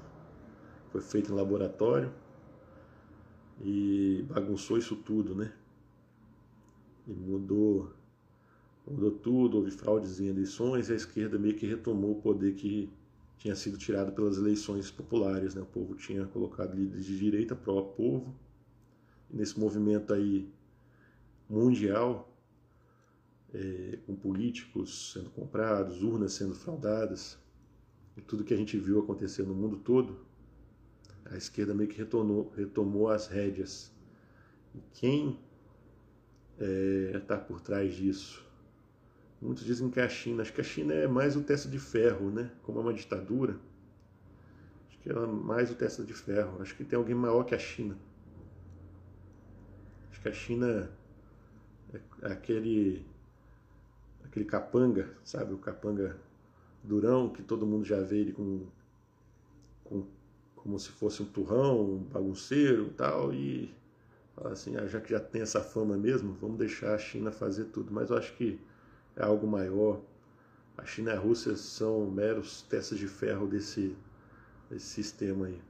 foi 0.91 1.01
feito 1.01 1.31
em 1.31 1.35
laboratório 1.35 2.11
e 3.61 4.25
bagunçou 4.29 4.79
isso 4.79 4.97
tudo, 4.97 5.35
né? 5.35 5.53
E 7.07 7.13
mudou, 7.13 7.93
mudou 8.87 9.11
tudo, 9.13 9.59
houve 9.59 9.71
fraudes 9.71 10.19
em 10.21 10.27
eleições 10.27 10.89
e 10.89 10.93
a 10.93 10.97
esquerda 10.97 11.39
meio 11.39 11.55
que 11.55 11.67
retomou 11.67 12.13
o 12.13 12.21
poder 12.21 12.55
que 12.55 12.91
tinha 13.39 13.55
sido 13.55 13.77
tirado 13.77 14.13
pelas 14.13 14.39
eleições 14.39 14.91
populares, 14.91 15.55
né? 15.55 15.63
O 15.63 15.67
povo 15.67 15.95
tinha 15.95 16.27
colocado 16.27 16.75
líderes 16.75 17.05
de 17.05 17.19
direita 17.19 17.55
pró-povo. 17.55 18.35
Nesse 19.31 19.59
movimento 19.59 20.13
aí 20.13 20.49
mundial, 21.49 22.33
é, 23.53 23.99
com 24.07 24.15
políticos 24.17 25.13
sendo 25.13 25.31
comprados, 25.31 26.03
urnas 26.03 26.33
sendo 26.33 26.55
fraudadas, 26.55 27.39
e 28.17 28.21
tudo 28.21 28.45
que 28.45 28.55
a 28.55 28.57
gente 28.57 28.79
viu 28.79 29.01
acontecer 29.01 29.43
no 29.43 29.55
mundo 29.55 29.77
todo, 29.77 30.25
a 31.27 31.37
esquerda 31.37 31.75
meio 31.75 31.89
que 31.89 31.99
retornou, 31.99 32.53
retomou 32.57 33.09
as 33.09 33.27
rédeas. 33.27 33.93
Quem 34.95 35.39
está 36.59 37.19
é, 37.19 37.21
tá 37.21 37.37
por 37.37 37.61
trás 37.61 37.95
disso? 37.95 38.45
Muitos 39.41 39.65
dizem 39.65 39.91
que 39.91 40.01
a 40.01 40.09
China. 40.09 40.43
Acho 40.43 40.53
que 40.53 40.61
a 40.61 40.65
China 40.65 40.95
é 40.95 41.07
mais 41.07 41.37
o 41.37 41.43
testa 41.43 41.69
de 41.69 41.79
ferro, 41.79 42.31
né? 42.31 42.51
Como 42.63 42.79
é 42.79 42.83
uma 42.83 42.95
ditadura. 42.95 43.59
Acho 44.89 44.99
que 44.99 45.11
ela 45.11 45.25
é 45.25 45.27
mais 45.27 45.71
o 45.71 45.75
testa 45.75 46.03
de 46.03 46.15
ferro. 46.15 46.61
Acho 46.61 46.75
que 46.75 46.85
tem 46.85 46.97
alguém 46.97 47.15
maior 47.15 47.45
que 47.45 47.55
a 47.55 47.59
China. 47.59 47.97
Acho 50.11 50.21
que 50.23 50.29
a 50.29 50.33
China 50.33 50.91
é 52.23 52.33
aquele 52.33 53.05
aquele 54.25 54.45
capanga, 54.45 55.09
sabe, 55.25 55.55
o 55.55 55.59
capanga 55.59 56.19
durão 56.83 57.31
que 57.31 57.43
todo 57.43 57.67
mundo 57.67 57.85
já 57.85 58.01
vê 58.03 58.19
ele 58.19 58.33
com, 58.33 58.67
com 59.85 60.07
como 60.55 60.79
se 60.79 60.91
fosse 60.91 61.23
um 61.23 61.27
turrão, 61.27 61.81
um 61.81 61.99
bagunceiro, 61.99 62.91
tal 62.91 63.33
e 63.33 63.73
fala 64.37 64.53
assim, 64.53 64.77
ah, 64.77 64.87
já 64.87 65.01
que 65.01 65.11
já 65.11 65.19
tem 65.19 65.43
essa 65.43 65.61
fama 65.61 65.97
mesmo, 65.97 66.35
vamos 66.41 66.59
deixar 66.59 66.95
a 66.95 66.99
China 66.99 67.33
fazer 67.33 67.65
tudo. 67.67 67.93
Mas 67.93 68.11
eu 68.11 68.17
acho 68.17 68.33
que 68.35 68.61
é 69.17 69.25
algo 69.25 69.47
maior. 69.47 70.01
A 70.79 70.85
China 70.85 71.11
e 71.11 71.17
a 71.17 71.19
Rússia 71.19 71.57
são 71.57 72.09
meros 72.11 72.63
testas 72.63 72.99
de 72.99 73.09
ferro 73.09 73.49
desse, 73.49 73.97
desse 74.71 74.87
sistema 74.87 75.47
aí. 75.47 75.61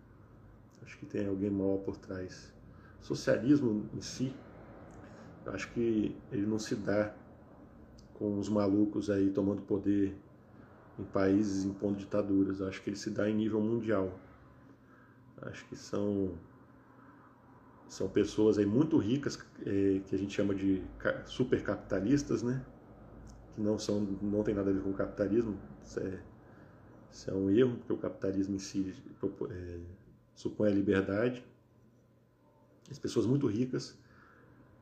Acho 0.83 0.98
que 0.98 1.07
tem 1.07 1.26
alguém 1.26 1.50
maior 1.50 1.79
por 1.79 1.96
trás. 1.96 2.52
socialismo 3.00 3.88
em 3.94 4.00
si 4.00 4.35
eu 5.46 5.52
acho 5.52 5.70
que 5.70 6.14
ele 6.33 6.44
não 6.44 6.59
se 6.59 6.74
dá 6.74 7.14
com 8.14 8.37
os 8.37 8.48
malucos 8.48 9.09
aí 9.09 9.31
tomando 9.31 9.62
poder 9.62 10.12
em 10.98 11.05
países 11.05 11.64
impondo 11.64 11.98
ditaduras. 11.98 12.59
Eu 12.59 12.66
acho 12.66 12.83
que 12.83 12.90
ele 12.90 12.96
se 12.96 13.11
dá 13.11 13.31
em 13.31 13.35
nível 13.35 13.61
mundial. 13.61 14.18
Acho 15.42 15.64
que 15.66 15.76
são 15.76 16.33
são 17.88 18.09
pessoas 18.09 18.59
aí 18.59 18.66
muito 18.66 18.99
ricas 18.99 19.38
é, 19.64 20.01
que 20.07 20.14
a 20.14 20.18
gente 20.18 20.35
chama 20.35 20.55
de 20.55 20.83
supercapitalistas, 21.25 22.42
né? 22.42 22.64
Que 23.55 23.61
não 23.61 23.79
são 23.79 24.01
não 24.01 24.42
tem 24.42 24.55
nada 24.55 24.70
a 24.70 24.72
ver 24.72 24.83
com 24.83 24.90
o 24.90 24.94
capitalismo. 24.94 25.57
Isso 25.83 26.01
é, 26.01 26.20
isso 27.11 27.31
é 27.31 27.35
um 27.35 27.51
erro, 27.51 27.77
porque 27.79 27.92
o 27.92 27.96
capitalismo 27.96 28.57
em 28.57 28.59
si 28.59 28.94
é, 29.51 29.79
supõe 30.35 30.68
a 30.68 30.72
liberdade. 30.75 31.44
As 32.90 32.99
pessoas 32.99 33.27
muito 33.27 33.46
ricas 33.46 33.99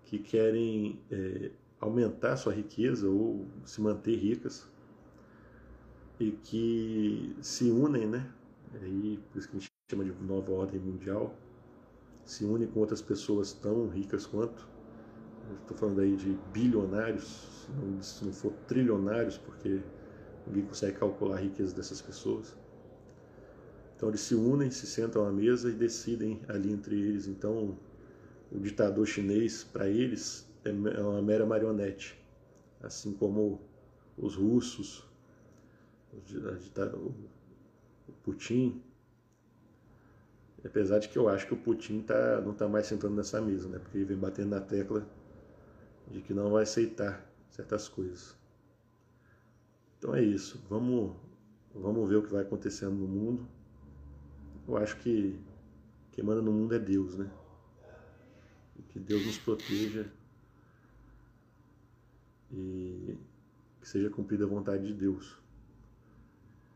que 0.05 0.19
querem 0.19 1.01
é, 1.11 1.51
aumentar 1.81 2.37
sua 2.37 2.53
riqueza 2.53 3.09
ou 3.09 3.47
se 3.65 3.81
manter 3.81 4.17
ricas 4.17 4.67
e 6.19 6.31
que 6.31 7.37
se 7.41 7.71
unem, 7.71 8.07
né? 8.07 8.31
Aí, 8.81 9.19
por 9.31 9.39
isso 9.39 9.49
que 9.49 9.57
a 9.57 9.61
gente 9.61 9.71
chama 9.91 10.05
de 10.05 10.13
nova 10.23 10.53
ordem 10.53 10.81
mundial, 10.81 11.37
se 12.25 12.45
unem 12.45 12.69
com 12.69 12.81
outras 12.81 13.03
pessoas 13.03 13.53
tão 13.53 13.89
ricas 13.89 14.27
quanto. 14.27 14.69
Estou 15.61 15.77
falando 15.77 16.01
aí 16.01 16.17
de 16.17 16.39
bilionários, 16.53 17.69
se 18.01 18.25
não 18.25 18.33
for 18.33 18.53
trilionários, 18.67 19.37
porque 19.37 19.81
ninguém 20.47 20.65
consegue 20.65 20.99
calcular 20.99 21.37
a 21.37 21.41
riqueza 21.41 21.75
dessas 21.75 22.01
pessoas. 22.01 22.57
Então 23.97 24.09
eles 24.09 24.21
se 24.21 24.35
unem, 24.35 24.71
se 24.71 24.87
sentam 24.87 25.27
à 25.27 25.33
mesa 25.33 25.71
e 25.71 25.73
decidem 25.73 26.41
ali 26.49 26.73
entre 26.73 26.99
eles. 26.99 27.27
Então 27.27 27.77
o 28.51 28.59
ditador 28.59 29.07
chinês, 29.07 29.65
para 29.65 29.89
eles, 29.89 30.49
é, 30.65 30.71
é 30.71 31.01
uma 31.03 31.23
mera 31.23 31.45
marionete, 31.45 32.19
assim 32.83 33.13
como 33.13 33.61
os 34.17 34.37
russos, 34.37 35.07
o 38.09 38.13
Putin. 38.23 38.83
Apesar 40.65 40.99
de 40.99 41.09
que 41.09 41.19
eu 41.19 41.29
acho 41.29 41.47
que 41.47 41.53
o 41.53 41.57
Putin 41.59 42.01
tá, 42.01 42.41
não 42.41 42.53
está 42.53 42.67
mais 42.67 42.87
sentando 42.87 43.15
nessa 43.15 43.41
mesa, 43.41 43.69
né? 43.69 43.79
porque 43.79 43.99
ele 43.99 44.07
vem 44.07 44.17
batendo 44.17 44.49
na 44.49 44.61
tecla 44.61 45.07
de 46.11 46.23
que 46.23 46.33
não 46.33 46.51
vai 46.51 46.63
aceitar 46.63 47.31
certas 47.51 47.87
coisas. 47.87 48.35
Então 49.99 50.15
é 50.15 50.23
isso. 50.23 50.65
Vamos, 50.69 51.15
vamos 51.75 52.09
ver 52.09 52.17
o 52.17 52.23
que 52.23 52.33
vai 52.33 52.43
acontecendo 52.43 52.95
no 52.95 53.07
mundo. 53.07 53.47
Eu 54.67 54.77
acho 54.79 54.97
que 54.99 55.39
quem 56.13 56.25
manda 56.25 56.41
no 56.41 56.53
mundo 56.53 56.75
é 56.75 56.79
Deus, 56.79 57.17
né? 57.17 57.31
Que 58.89 58.99
Deus 58.99 59.27
nos 59.27 59.39
proteja 59.39 60.07
e 62.53 63.19
que 63.81 63.89
seja 63.89 64.09
cumprida 64.09 64.45
a 64.45 64.49
vontade 64.49 64.87
de 64.87 64.95
Deus. 64.95 65.37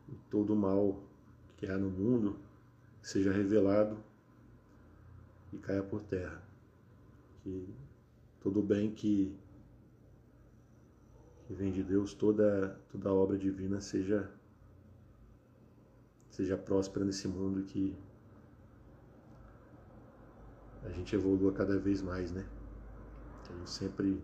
E 0.09 0.15
todo 0.29 0.53
o 0.53 0.55
mal 0.55 1.01
que 1.57 1.65
há 1.65 1.77
no 1.77 1.89
mundo 1.89 2.37
seja 3.01 3.31
revelado 3.31 3.97
e 5.51 5.57
caia 5.57 5.83
por 5.83 6.01
terra. 6.03 6.41
Que 7.43 7.73
todo 8.41 8.61
bem 8.61 8.91
que, 8.91 9.35
que 11.47 11.53
vem 11.53 11.71
de 11.71 11.83
Deus, 11.83 12.13
toda, 12.13 12.79
toda 12.91 13.13
obra 13.13 13.37
divina 13.37 13.81
seja, 13.81 14.29
seja 16.29 16.57
próspera 16.57 17.05
nesse 17.05 17.27
mundo 17.27 17.61
e 17.61 17.63
que 17.63 17.97
a 20.83 20.89
gente 20.89 21.15
evolua 21.15 21.51
cada 21.51 21.77
vez 21.77 22.01
mais, 22.01 22.31
né? 22.31 22.47
A 23.49 23.57
gente 23.57 23.69
sempre, 23.69 24.23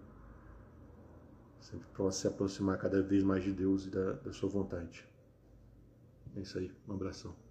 sempre 1.59 1.87
possa 1.89 2.21
se 2.21 2.27
aproximar 2.27 2.77
cada 2.77 3.01
vez 3.01 3.23
mais 3.23 3.43
de 3.43 3.51
Deus 3.51 3.85
e 3.87 3.89
da, 3.89 4.13
da 4.13 4.31
sua 4.31 4.49
vontade. 4.49 5.07
É 6.35 6.41
isso 6.41 6.57
aí, 6.57 6.71
um 6.87 6.93
abração. 6.93 7.44